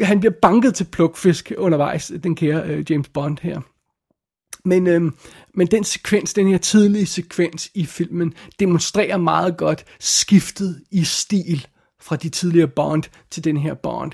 han 0.00 0.20
bliver 0.20 0.34
banket 0.42 0.74
til 0.74 0.84
plukfisk 0.84 1.52
undervejs, 1.58 2.12
den 2.22 2.36
kære 2.36 2.62
øh, 2.62 2.90
James 2.90 3.08
Bond 3.08 3.38
her. 3.42 3.60
Men, 4.64 4.86
øh, 4.86 5.12
men 5.54 5.66
den 5.66 5.84
sekvens, 5.84 6.34
den 6.34 6.48
her 6.48 6.58
tidlige 6.58 7.06
sekvens 7.06 7.70
i 7.74 7.86
filmen, 7.86 8.34
demonstrerer 8.60 9.16
meget 9.16 9.56
godt 9.56 9.84
skiftet 10.00 10.80
i 10.90 11.04
stil 11.04 11.66
fra 12.00 12.16
de 12.16 12.28
tidligere 12.28 12.68
Bond 12.68 13.02
til 13.30 13.44
den 13.44 13.56
her 13.56 13.74
Bond. 13.74 14.12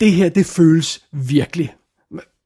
Det 0.00 0.12
her, 0.12 0.28
det 0.28 0.46
føles 0.46 1.04
virkelig 1.12 1.74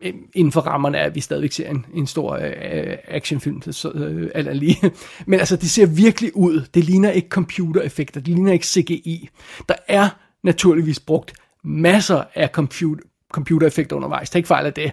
øh, 0.00 0.14
inden 0.34 0.52
for 0.52 0.60
rammerne 0.60 0.98
af, 0.98 1.06
at 1.06 1.14
vi 1.14 1.20
stadigvæk 1.20 1.52
ser 1.52 1.70
en, 1.70 1.86
en 1.94 2.06
stor 2.06 2.34
øh, 2.34 2.44
øh 2.44 2.96
actionfilm, 3.04 3.72
så, 3.72 3.90
øh, 3.90 4.52
lige. 4.52 4.92
Men 5.26 5.40
altså, 5.40 5.56
det 5.56 5.70
ser 5.70 5.86
virkelig 5.86 6.36
ud. 6.36 6.66
Det 6.74 6.84
ligner 6.84 7.10
ikke 7.10 7.28
computereffekter, 7.28 8.20
det 8.20 8.34
ligner 8.34 8.52
ikke 8.52 8.66
CGI. 8.66 9.28
Der 9.68 9.74
er 9.88 10.08
naturligvis 10.42 11.00
brugt 11.00 11.32
masser 11.64 12.24
af 12.34 12.48
computer, 12.48 13.04
computereffekter 13.32 13.96
undervejs, 13.96 14.30
det 14.30 14.34
er 14.34 14.38
ikke 14.38 14.46
fejl 14.46 14.66
af 14.66 14.72
det. 14.72 14.92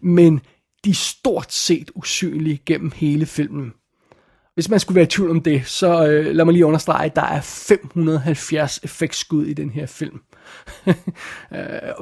Men 0.00 0.40
de 0.84 0.90
er 0.90 0.94
stort 0.94 1.52
set 1.52 1.90
usynlige 1.94 2.62
gennem 2.66 2.92
hele 2.94 3.26
filmen. 3.26 3.72
Hvis 4.54 4.68
man 4.68 4.80
skulle 4.80 4.96
være 4.96 5.04
i 5.04 5.08
tvivl 5.08 5.30
om 5.30 5.40
det, 5.40 5.66
så 5.66 6.06
øh, 6.06 6.34
lad 6.34 6.44
mig 6.44 6.52
lige 6.52 6.66
understrege, 6.66 7.04
at 7.04 7.16
der 7.16 7.22
er 7.22 7.40
570 7.40 8.80
effektskud 8.82 9.46
i 9.46 9.52
den 9.52 9.70
her 9.70 9.86
film. 9.86 10.20
Øh, 11.52 11.58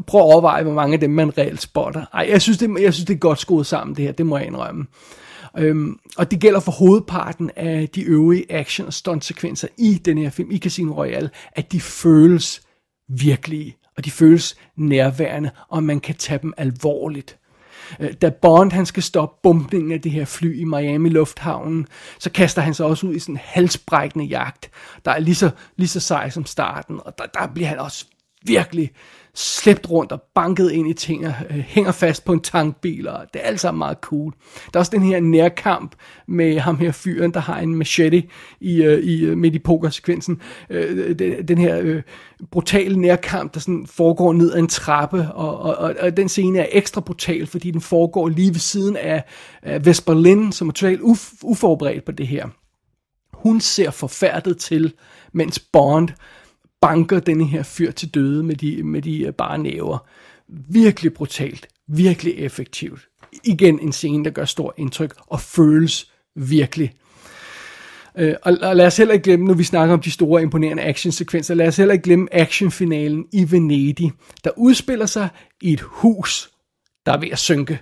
prøv 0.07 0.21
at 0.21 0.25
overveje, 0.25 0.63
hvor 0.63 0.73
mange 0.73 0.95
af 0.95 1.01
dem 1.01 1.11
man 1.11 1.39
reelt 1.39 1.63
spotter. 1.63 2.05
Ej, 2.15 2.27
jeg 2.31 2.43
synes, 2.43 2.59
det, 2.59 2.71
jeg 2.81 2.95
synes, 2.95 3.07
det 3.07 3.15
er 3.15 3.19
godt 3.19 3.41
skruet 3.41 3.67
sammen, 3.67 3.97
det 3.97 4.05
her. 4.05 4.13
Det 4.13 4.27
må 4.27 4.39
jeg 4.39 4.47
indrømme. 4.47 4.87
Øhm, 5.59 5.99
og 6.17 6.31
det 6.31 6.41
gælder 6.41 6.61
for 6.61 6.73
hovedparten 6.73 7.51
af 7.57 7.89
de 7.89 8.03
øvrige 8.03 8.53
action- 8.53 8.87
og 8.87 8.93
stuntsekvenser 8.93 9.69
i 9.79 9.95
den 10.05 10.19
her 10.19 10.31
film, 10.31 10.51
i 10.51 10.59
Casino 10.59 10.93
Royale, 10.93 11.31
at 11.53 11.73
de 11.73 11.81
føles 11.81 12.63
virkelige, 13.09 13.77
og 13.97 14.05
de 14.05 14.11
føles 14.11 14.57
nærværende, 14.77 15.51
og 15.69 15.83
man 15.83 16.01
kan 16.01 16.15
tage 16.15 16.39
dem 16.43 16.53
alvorligt. 16.57 17.39
Øh, 18.01 18.13
da 18.13 18.31
Bond 18.31 18.73
han 18.73 18.87
skal 18.87 19.03
stoppe 19.03 19.41
bumpningen 19.43 19.93
af 19.93 20.01
det 20.01 20.13
her 20.13 20.25
fly 20.25 20.61
i 20.61 20.65
Miami 20.65 21.09
Lufthavnen, 21.09 21.87
så 22.19 22.31
kaster 22.31 22.63
han 22.63 22.75
sig 22.75 22.87
også 22.87 23.07
ud 23.07 23.15
i 23.15 23.19
sådan 23.19 23.35
en 23.35 23.41
halsbrækkende 23.45 24.25
jagt, 24.25 24.71
der 25.05 25.11
er 25.11 25.19
lige 25.19 25.35
så, 25.35 25.51
lige 25.77 25.89
så 25.89 26.01
sej 26.01 26.31
som 26.31 26.47
starten, 26.47 27.01
og 27.05 27.19
der, 27.19 27.25
der 27.27 27.47
bliver 27.55 27.69
han 27.69 27.79
også 27.79 28.07
virkelig 28.45 28.91
slæbt 29.35 29.91
rundt 29.91 30.13
og 30.13 30.23
banket 30.35 30.71
ind 30.71 30.89
i 30.89 30.93
ting 30.93 31.27
og 31.27 31.35
øh, 31.51 31.57
hænger 31.57 31.93
fast 31.93 32.25
på 32.25 32.33
en 32.33 32.41
tankbil, 32.41 33.09
og 33.09 33.27
det 33.35 33.43
er 33.43 33.47
alt 33.47 33.61
sammen 33.61 33.79
meget 33.79 33.99
cool. 34.01 34.33
Der 34.73 34.79
er 34.79 34.79
også 34.79 34.91
den 34.91 35.03
her 35.03 35.21
nærkamp 35.21 35.95
med 36.29 36.59
ham 36.59 36.79
her 36.79 36.93
fyren, 36.93 37.35
der 37.35 37.41
har 37.41 37.59
en 37.59 37.75
machete 37.75 38.23
i, 38.61 38.83
øh, 38.83 38.99
i, 38.99 39.25
øh, 39.25 39.39
midt 39.39 39.55
i 39.55 39.59
pokersekvensen. 39.59 40.41
Øh, 40.71 41.17
øh 41.21 41.49
den 41.49 41.59
her 41.59 41.81
øh, 41.81 42.03
brutale 42.51 42.97
nærkamp, 42.97 43.55
der 43.55 43.61
sådan 43.61 43.87
foregår 43.87 44.33
ned 44.33 44.53
ad 44.53 44.59
en 44.59 44.69
trappe, 44.69 45.29
og, 45.33 45.59
og, 45.59 45.77
og, 45.77 45.95
og 46.01 46.17
den 46.17 46.29
scene 46.29 46.59
er 46.59 46.67
ekstra 46.73 47.01
brutal, 47.01 47.47
fordi 47.47 47.71
den 47.71 47.81
foregår 47.81 48.29
lige 48.29 48.51
ved 48.51 48.61
siden 48.61 48.97
af, 48.97 49.25
af 49.63 49.87
Vesper 49.87 50.15
Lynn, 50.15 50.53
som 50.53 50.69
er 50.69 50.73
totalt 50.73 51.01
uf, 51.01 51.33
uforberedt 51.43 52.05
på 52.05 52.13
det 52.13 52.27
her. 52.27 52.47
Hun 53.33 53.61
ser 53.61 53.91
forfærdet 53.91 54.59
til, 54.59 54.93
mens 55.33 55.59
Bond 55.59 56.09
banker 56.87 57.21
denne 57.21 57.45
her 57.45 57.63
fyr 57.63 57.91
til 57.91 58.09
døde 58.09 58.43
med 58.43 58.57
de, 58.57 58.83
med 58.83 59.03
de 59.03 59.23
øh, 59.23 59.33
bare 59.33 59.59
næver. 59.59 59.99
Virkelig 60.69 61.15
brutalt, 61.15 61.69
virkelig 61.89 62.35
effektivt. 62.39 63.09
Igen 63.45 63.81
en 63.81 63.93
scene, 63.93 64.25
der 64.25 64.31
gør 64.31 64.45
stor 64.45 64.75
indtryk 64.77 65.15
og 65.27 65.41
føles 65.41 66.11
virkelig. 66.35 66.93
Øh, 68.19 68.35
og, 68.43 68.57
og 68.63 68.77
lad 68.77 68.87
os 68.87 68.97
heller 68.97 69.15
ikke 69.15 69.25
glemme, 69.25 69.47
når 69.47 69.55
vi 69.55 69.65
snakker 69.65 69.95
om 69.95 70.01
de 70.01 70.11
store 70.11 70.43
imponerende 70.43 70.83
actionsekvenser, 70.83 71.55
lad 71.55 71.69
os 71.69 71.77
heller 71.77 71.93
ikke 71.93 72.03
glemme 72.03 72.35
actionfinalen 72.35 73.27
i 73.33 73.53
Venedig, 73.53 74.13
der 74.45 74.51
udspiller 74.57 75.07
sig 75.07 75.29
i 75.61 75.73
et 75.73 75.81
hus, 75.81 76.51
der 77.07 77.13
er 77.13 77.21
ved 77.21 77.29
at 77.33 77.39
synke. 77.39 77.81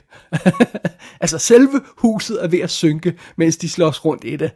altså 1.21 1.39
selve 1.39 1.81
huset 1.97 2.45
er 2.45 2.49
ved 2.49 2.59
at 2.59 2.71
synke, 2.71 3.15
mens 3.37 3.57
de 3.57 3.69
slås 3.69 4.05
rundt 4.05 4.25
i 4.25 4.37
det. 4.37 4.51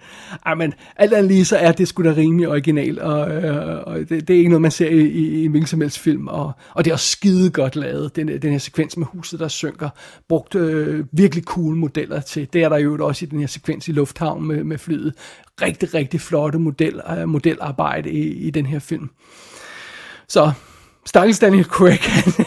Jamen, 0.47 0.75
alt 0.97 1.13
andet 1.13 1.31
lige 1.31 1.45
så 1.45 1.57
er 1.57 1.73
det 1.73 1.89
sgu 1.89 2.03
da 2.03 2.15
rimelig 2.17 2.49
original, 2.49 3.01
og, 3.03 3.31
øh, 3.31 3.83
og 3.87 3.99
det, 3.99 4.29
det 4.29 4.31
er 4.31 4.39
ikke 4.39 4.51
noget, 4.51 4.63
man 4.63 4.71
ser 4.71 4.89
i, 4.89 5.01
i, 5.01 5.43
i 5.43 5.47
hvilken 5.47 5.67
som 5.67 5.81
helst 5.81 5.99
film, 5.99 6.29
og, 6.29 6.53
og 6.75 6.85
det 6.85 6.91
er 6.91 6.95
også 6.95 7.11
skide 7.11 7.51
godt 7.51 7.77
lavet, 7.77 8.17
den, 8.17 8.29
den 8.43 8.53
her 8.53 8.59
sekvens 8.59 8.97
med 8.97 9.07
huset, 9.07 9.41
der 9.41 9.49
synker. 9.49 9.89
Brugt 10.29 10.55
øh, 10.55 11.05
virkelig 11.13 11.45
cool 11.45 11.77
modeller 11.77 12.21
til. 12.21 12.49
Det 12.53 12.63
er 12.63 12.69
der 12.69 12.77
jo 12.77 13.07
også 13.07 13.25
i 13.25 13.29
den 13.29 13.41
her 13.41 13.47
sekvens 13.47 13.89
i 13.89 13.93
lufthavnen 13.93 14.49
med, 14.49 14.65
med 14.65 14.79
flyet. 14.79 15.15
rigtig, 15.63 15.95
rigtig 15.95 16.21
flotte 16.21 16.59
model, 16.59 17.01
øh, 17.19 17.29
modelarbejde 17.29 18.11
i, 18.11 18.47
i 18.47 18.51
den 18.51 18.67
her 18.67 18.79
film. 18.79 19.11
Så 20.29 20.53
Stakkels 21.07 21.39
Daniel 21.39 21.65
Craig, 21.65 21.99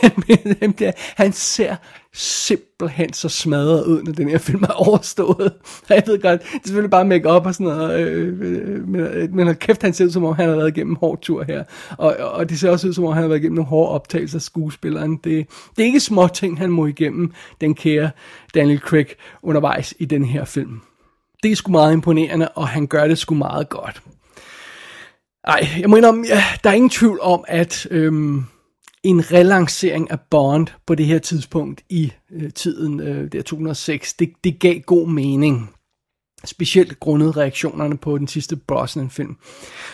han, 0.61 0.93
han 1.15 1.33
ser 1.33 1.75
simpelthen 2.13 3.13
så 3.13 3.29
smadret 3.29 3.85
ud, 3.85 4.03
når 4.03 4.11
den 4.11 4.29
her 4.29 4.37
film 4.37 4.63
er 4.63 4.73
overstået. 4.73 5.53
Jeg 5.89 6.03
ved 6.07 6.21
godt, 6.21 6.41
det 6.41 6.53
er 6.53 6.59
selvfølgelig 6.63 6.91
bare 6.91 7.05
make 7.05 7.29
op 7.29 7.45
og 7.45 7.53
sådan 7.53 7.67
noget, 7.67 7.99
øh, 7.99 8.27
øh, 8.41 8.87
men, 8.87 9.01
øh, 9.01 9.33
men 9.33 9.55
kæft, 9.55 9.81
han 9.81 9.93
ser 9.93 10.05
ud 10.05 10.11
som 10.11 10.23
om, 10.23 10.35
han 10.35 10.49
har 10.49 10.55
været 10.55 10.77
igennem 10.77 10.93
en 10.93 10.97
hård 10.99 11.21
tur 11.21 11.43
her. 11.43 11.63
Og, 11.97 12.15
og 12.17 12.49
det 12.49 12.59
ser 12.59 12.69
også 12.69 12.87
ud 12.87 12.93
som 12.93 13.05
om, 13.05 13.13
han 13.13 13.21
har 13.21 13.27
været 13.27 13.39
igennem 13.39 13.55
nogle 13.55 13.69
hårde 13.69 13.91
optagelser 13.91 14.37
af 14.37 14.41
skuespilleren. 14.41 15.17
Det, 15.17 15.47
det 15.77 15.81
er 15.81 15.85
ikke 15.85 15.99
små 15.99 16.27
ting, 16.27 16.57
han 16.57 16.69
må 16.69 16.85
igennem, 16.85 17.31
den 17.61 17.75
kære 17.75 18.09
Daniel 18.55 18.79
Craig, 18.79 19.07
undervejs 19.43 19.93
i 19.99 20.05
den 20.05 20.25
her 20.25 20.45
film. 20.45 20.81
Det 21.43 21.51
er 21.51 21.55
sgu 21.55 21.71
meget 21.71 21.93
imponerende, 21.93 22.47
og 22.47 22.67
han 22.67 22.87
gør 22.87 23.07
det 23.07 23.17
sgu 23.17 23.35
meget 23.35 23.69
godt. 23.69 24.01
Ej, 25.43 25.67
jeg 25.79 25.89
mener, 25.89 26.23
ja, 26.27 26.43
der 26.63 26.69
er 26.69 26.73
ingen 26.73 26.89
tvivl 26.89 27.19
om, 27.21 27.43
at 27.47 27.87
øhm, 27.91 28.43
en 29.03 29.31
relancering 29.31 30.11
af 30.11 30.19
Bond 30.29 30.67
på 30.85 30.95
det 30.95 31.05
her 31.05 31.19
tidspunkt 31.19 31.83
i 31.89 32.11
øh, 32.31 32.53
tiden, 32.53 32.99
øh, 32.99 33.31
der 33.31 33.41
2006, 33.41 34.13
det, 34.13 34.33
det 34.43 34.59
gav 34.59 34.79
god 34.79 35.07
mening. 35.07 35.69
Specielt 36.45 36.99
grundet 36.99 37.37
reaktionerne 37.37 37.97
på 37.97 38.17
den 38.17 38.27
sidste 38.27 38.55
Brosnan-film. 38.55 39.37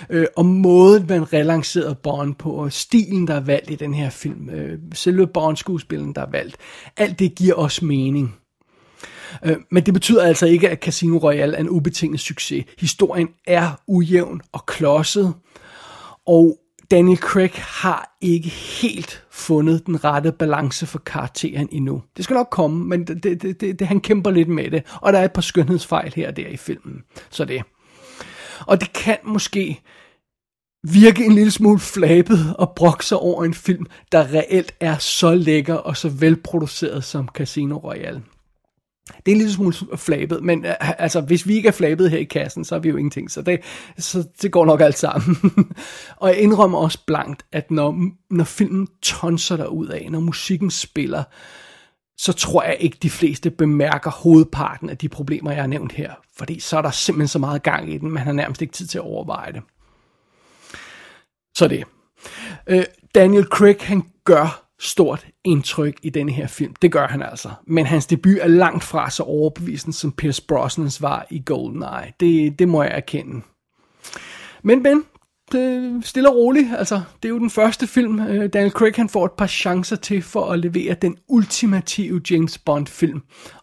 Øh, 0.09 0.25
og 0.37 0.45
måden, 0.45 1.05
man 1.09 1.33
relancerede 1.33 1.95
Bond 2.03 2.35
på, 2.35 2.51
og 2.51 2.71
stilen, 2.71 3.27
der 3.27 3.33
er 3.33 3.39
valgt 3.39 3.71
i 3.71 3.75
den 3.75 3.93
her 3.93 4.09
film, 4.09 4.49
øh, 4.49 4.79
selve 4.93 5.27
Bond-skuespillen, 5.27 6.13
der 6.13 6.21
er 6.21 6.31
valgt, 6.31 6.57
alt 6.97 7.19
det 7.19 7.35
giver 7.35 7.53
os 7.53 7.81
mening. 7.81 8.35
Øh, 9.45 9.55
men 9.71 9.85
det 9.85 9.93
betyder 9.93 10.23
altså 10.23 10.45
ikke, 10.45 10.69
at 10.69 10.79
Casino 10.79 11.17
Royale 11.17 11.55
er 11.55 11.61
en 11.61 11.69
ubetinget 11.69 12.19
succes. 12.19 12.65
Historien 12.79 13.27
er 13.47 13.81
ujævn 13.87 14.41
og 14.51 14.65
klodset, 14.65 15.33
og 16.27 16.57
Daniel 16.91 17.17
Craig 17.17 17.51
har 17.55 18.17
ikke 18.21 18.49
helt 18.49 19.23
fundet 19.31 19.85
den 19.85 20.03
rette 20.03 20.31
balance 20.31 20.85
for 20.85 20.99
karakteren 20.99 21.67
endnu. 21.71 22.03
Det 22.17 22.23
skal 22.23 22.33
nok 22.33 22.47
komme, 22.51 22.85
men 22.85 23.07
det, 23.07 23.23
det, 23.23 23.61
det, 23.61 23.79
det, 23.79 23.87
han 23.87 23.99
kæmper 23.99 24.31
lidt 24.31 24.47
med 24.47 24.71
det, 24.71 24.83
og 25.01 25.13
der 25.13 25.19
er 25.19 25.25
et 25.25 25.33
par 25.33 25.41
skønhedsfejl 25.41 26.13
her 26.15 26.27
og 26.27 26.37
der 26.37 26.47
i 26.47 26.57
filmen. 26.57 27.01
Så 27.29 27.45
det. 27.45 27.63
Og 28.67 28.81
det 28.81 28.93
kan 28.93 29.17
måske 29.23 29.81
virke 30.83 31.25
en 31.25 31.35
lille 31.35 31.51
smule 31.51 31.79
flabet 31.79 32.55
og 32.59 32.73
brokse 32.75 33.15
over 33.15 33.43
en 33.43 33.53
film, 33.53 33.85
der 34.11 34.33
reelt 34.33 34.75
er 34.79 34.97
så 34.97 35.35
lækker 35.35 35.75
og 35.75 35.97
så 35.97 36.09
velproduceret 36.09 37.03
som 37.03 37.27
Casino 37.27 37.77
Royale. 37.77 38.21
Det 39.07 39.31
er 39.31 39.31
en 39.31 39.37
lille 39.37 39.53
smule 39.53 39.75
flabet, 39.95 40.43
men 40.43 40.65
øh, 40.65 40.73
altså, 40.79 41.21
hvis 41.21 41.47
vi 41.47 41.55
ikke 41.55 41.67
er 41.67 41.73
flabet 41.73 42.11
her 42.11 42.17
i 42.17 42.23
kassen, 42.23 42.65
så 42.65 42.75
er 42.75 42.79
vi 42.79 42.89
jo 42.89 42.97
ingenting, 42.97 43.31
så 43.31 43.41
det, 43.41 43.59
så 43.97 44.27
det 44.41 44.51
går 44.51 44.65
nok 44.65 44.81
alt 44.81 44.97
sammen. 44.97 45.37
og 46.21 46.29
jeg 46.29 46.37
indrømmer 46.37 46.77
også 46.77 46.99
blankt, 47.07 47.45
at 47.51 47.71
når, 47.71 48.09
når 48.29 48.43
filmen 48.43 48.87
tonser 49.01 49.57
der 49.57 49.67
ud 49.67 49.87
af, 49.87 50.07
når 50.11 50.19
musikken 50.19 50.71
spiller, 50.71 51.23
så 52.17 52.33
tror 52.33 52.63
jeg 52.63 52.77
ikke, 52.79 52.97
de 53.01 53.09
fleste 53.09 53.49
bemærker 53.49 54.11
hovedparten 54.11 54.89
af 54.89 54.97
de 54.97 55.09
problemer, 55.09 55.51
jeg 55.51 55.61
har 55.61 55.67
nævnt 55.67 55.91
her. 55.91 56.13
Fordi 56.37 56.59
så 56.59 56.77
er 56.77 56.81
der 56.81 56.91
simpelthen 56.91 57.27
så 57.27 57.39
meget 57.39 57.63
gang 57.63 57.93
i 57.93 57.97
den, 57.97 58.11
man 58.11 58.23
har 58.23 58.31
nærmest 58.31 58.61
ikke 58.61 58.73
tid 58.73 58.87
til 58.87 58.97
at 58.97 59.03
overveje 59.03 59.53
det. 59.53 59.61
Så 61.55 61.67
det. 61.67 61.83
Øh, 62.67 62.83
Daniel 63.15 63.43
Craig, 63.43 63.77
han 63.81 64.03
gør 64.23 64.64
stort 64.79 65.27
indtryk 65.43 65.99
i 66.03 66.09
denne 66.09 66.31
her 66.31 66.47
film. 66.47 66.73
Det 66.81 66.91
gør 66.91 67.07
han 67.07 67.21
altså. 67.21 67.49
Men 67.67 67.85
hans 67.85 68.05
debut 68.05 68.37
er 68.41 68.47
langt 68.47 68.83
fra 68.83 69.09
så 69.09 69.23
overbevisende, 69.23 69.97
som 69.97 70.11
Pierce 70.11 70.43
Brosnans 70.47 71.01
var 71.01 71.27
i 71.29 71.43
GoldenEye. 71.45 72.13
Det, 72.19 72.59
det 72.59 72.67
må 72.67 72.83
jeg 72.83 72.91
erkende. 72.91 73.41
Men 74.63 74.83
Ben, 74.83 75.03
det 75.51 75.99
stille 76.05 76.29
og 76.29 76.35
roligt. 76.35 76.67
Altså, 76.77 77.01
det 77.23 77.29
er 77.29 77.33
jo 77.33 77.39
den 77.39 77.49
første 77.49 77.87
film, 77.87 78.19
øh, 78.19 78.49
Daniel 78.53 78.71
Craig 78.71 78.93
han 78.95 79.09
får 79.09 79.25
et 79.25 79.31
par 79.31 79.47
chancer 79.47 79.95
til 79.95 80.21
for 80.21 80.51
at 80.51 80.59
levere 80.59 80.95
den 81.01 81.17
ultimative 81.27 82.21
James 82.31 82.57
Bond 82.57 82.87
film 82.87 83.21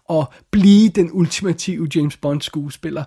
og 0.08 0.32
blive 0.50 0.88
den 0.88 1.10
ultimative 1.12 1.88
James 1.96 2.16
Bond 2.16 2.40
skuespiller. 2.40 3.04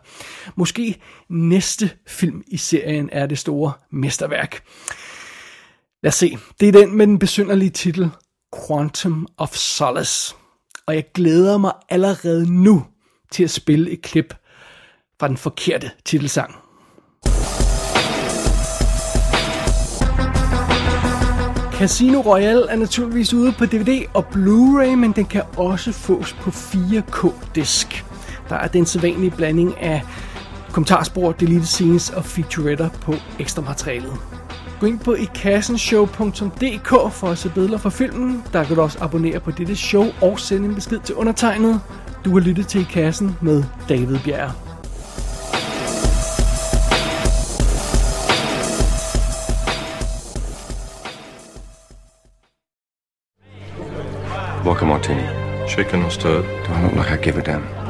Måske 0.56 1.02
næste 1.30 1.90
film 2.08 2.44
i 2.48 2.58
serien 2.58 3.10
er 3.12 3.26
det 3.26 3.38
store 3.38 3.72
mesterværk. 3.92 4.64
Lad 6.06 6.10
os 6.10 6.16
se. 6.16 6.38
Det 6.60 6.68
er 6.68 6.72
den 6.72 6.98
med 6.98 7.08
den 7.08 7.20
besynderlige 7.20 7.70
titel 7.70 8.10
Quantum 8.68 9.28
of 9.38 9.56
Solace. 9.56 10.36
Og 10.88 10.96
jeg 10.96 11.04
glæder 11.14 11.58
mig 11.58 11.72
allerede 11.90 12.64
nu 12.64 12.86
til 13.32 13.44
at 13.44 13.50
spille 13.50 13.92
et 13.92 14.02
klip 14.02 14.34
fra 15.20 15.28
den 15.28 15.38
forkerte 15.38 15.92
titelsang. 16.06 16.56
Casino 21.72 22.22
Royale 22.22 22.70
er 22.70 22.76
naturligvis 22.76 23.34
ude 23.34 23.52
på 23.52 23.66
DVD 23.66 24.06
og 24.14 24.26
Blu-ray, 24.32 24.96
men 24.96 25.12
den 25.12 25.26
kan 25.26 25.44
også 25.58 25.92
fås 25.92 26.34
på 26.34 26.50
4K-disk. 26.50 28.06
Der 28.50 28.56
er 28.56 28.68
den 28.68 28.86
sædvanlige 28.86 29.32
blanding 29.32 29.78
af 29.78 30.02
kommentarspor, 30.72 31.32
deleted 31.32 31.66
scenes 31.66 32.10
og 32.10 32.26
featuretter 32.26 32.90
på 32.90 33.14
ekstra 33.40 33.62
materialet. 33.62 34.45
Gå 34.80 34.86
ind 34.86 35.00
på 35.00 35.14
ikassenshow.dk 35.14 36.90
for 37.14 37.28
at 37.28 37.38
se 37.38 37.50
billeder 37.50 37.78
fra 37.78 37.90
filmen. 37.90 38.44
Der 38.54 38.64
kan 38.64 38.76
du 38.76 38.82
også 38.82 38.98
abonnere 39.02 39.40
på 39.40 39.52
dette 39.52 39.76
show 39.76 40.06
og 40.22 40.40
sende 40.40 40.70
en 40.70 40.76
besked 40.76 41.00
til 41.00 41.16
undertegnet. 41.16 41.82
Du 42.26 42.34
har 42.34 42.40
lyttet 42.40 42.68
til 42.68 42.82
I 42.82 42.84
Kassen 42.84 43.38
med 43.42 43.64
David 43.90 44.20
Bjerg. 44.24 44.52
Vodka 54.66 54.86
martini. 54.86 55.22
Chicken 55.68 56.04
or 56.04 56.10
stirred? 56.10 56.44
Do 56.44 56.74
I 56.74 56.82
look 56.82 56.96
like 56.96 57.12
I 57.12 57.18
give 57.24 57.38
a 57.38 57.42
damn? 57.42 57.85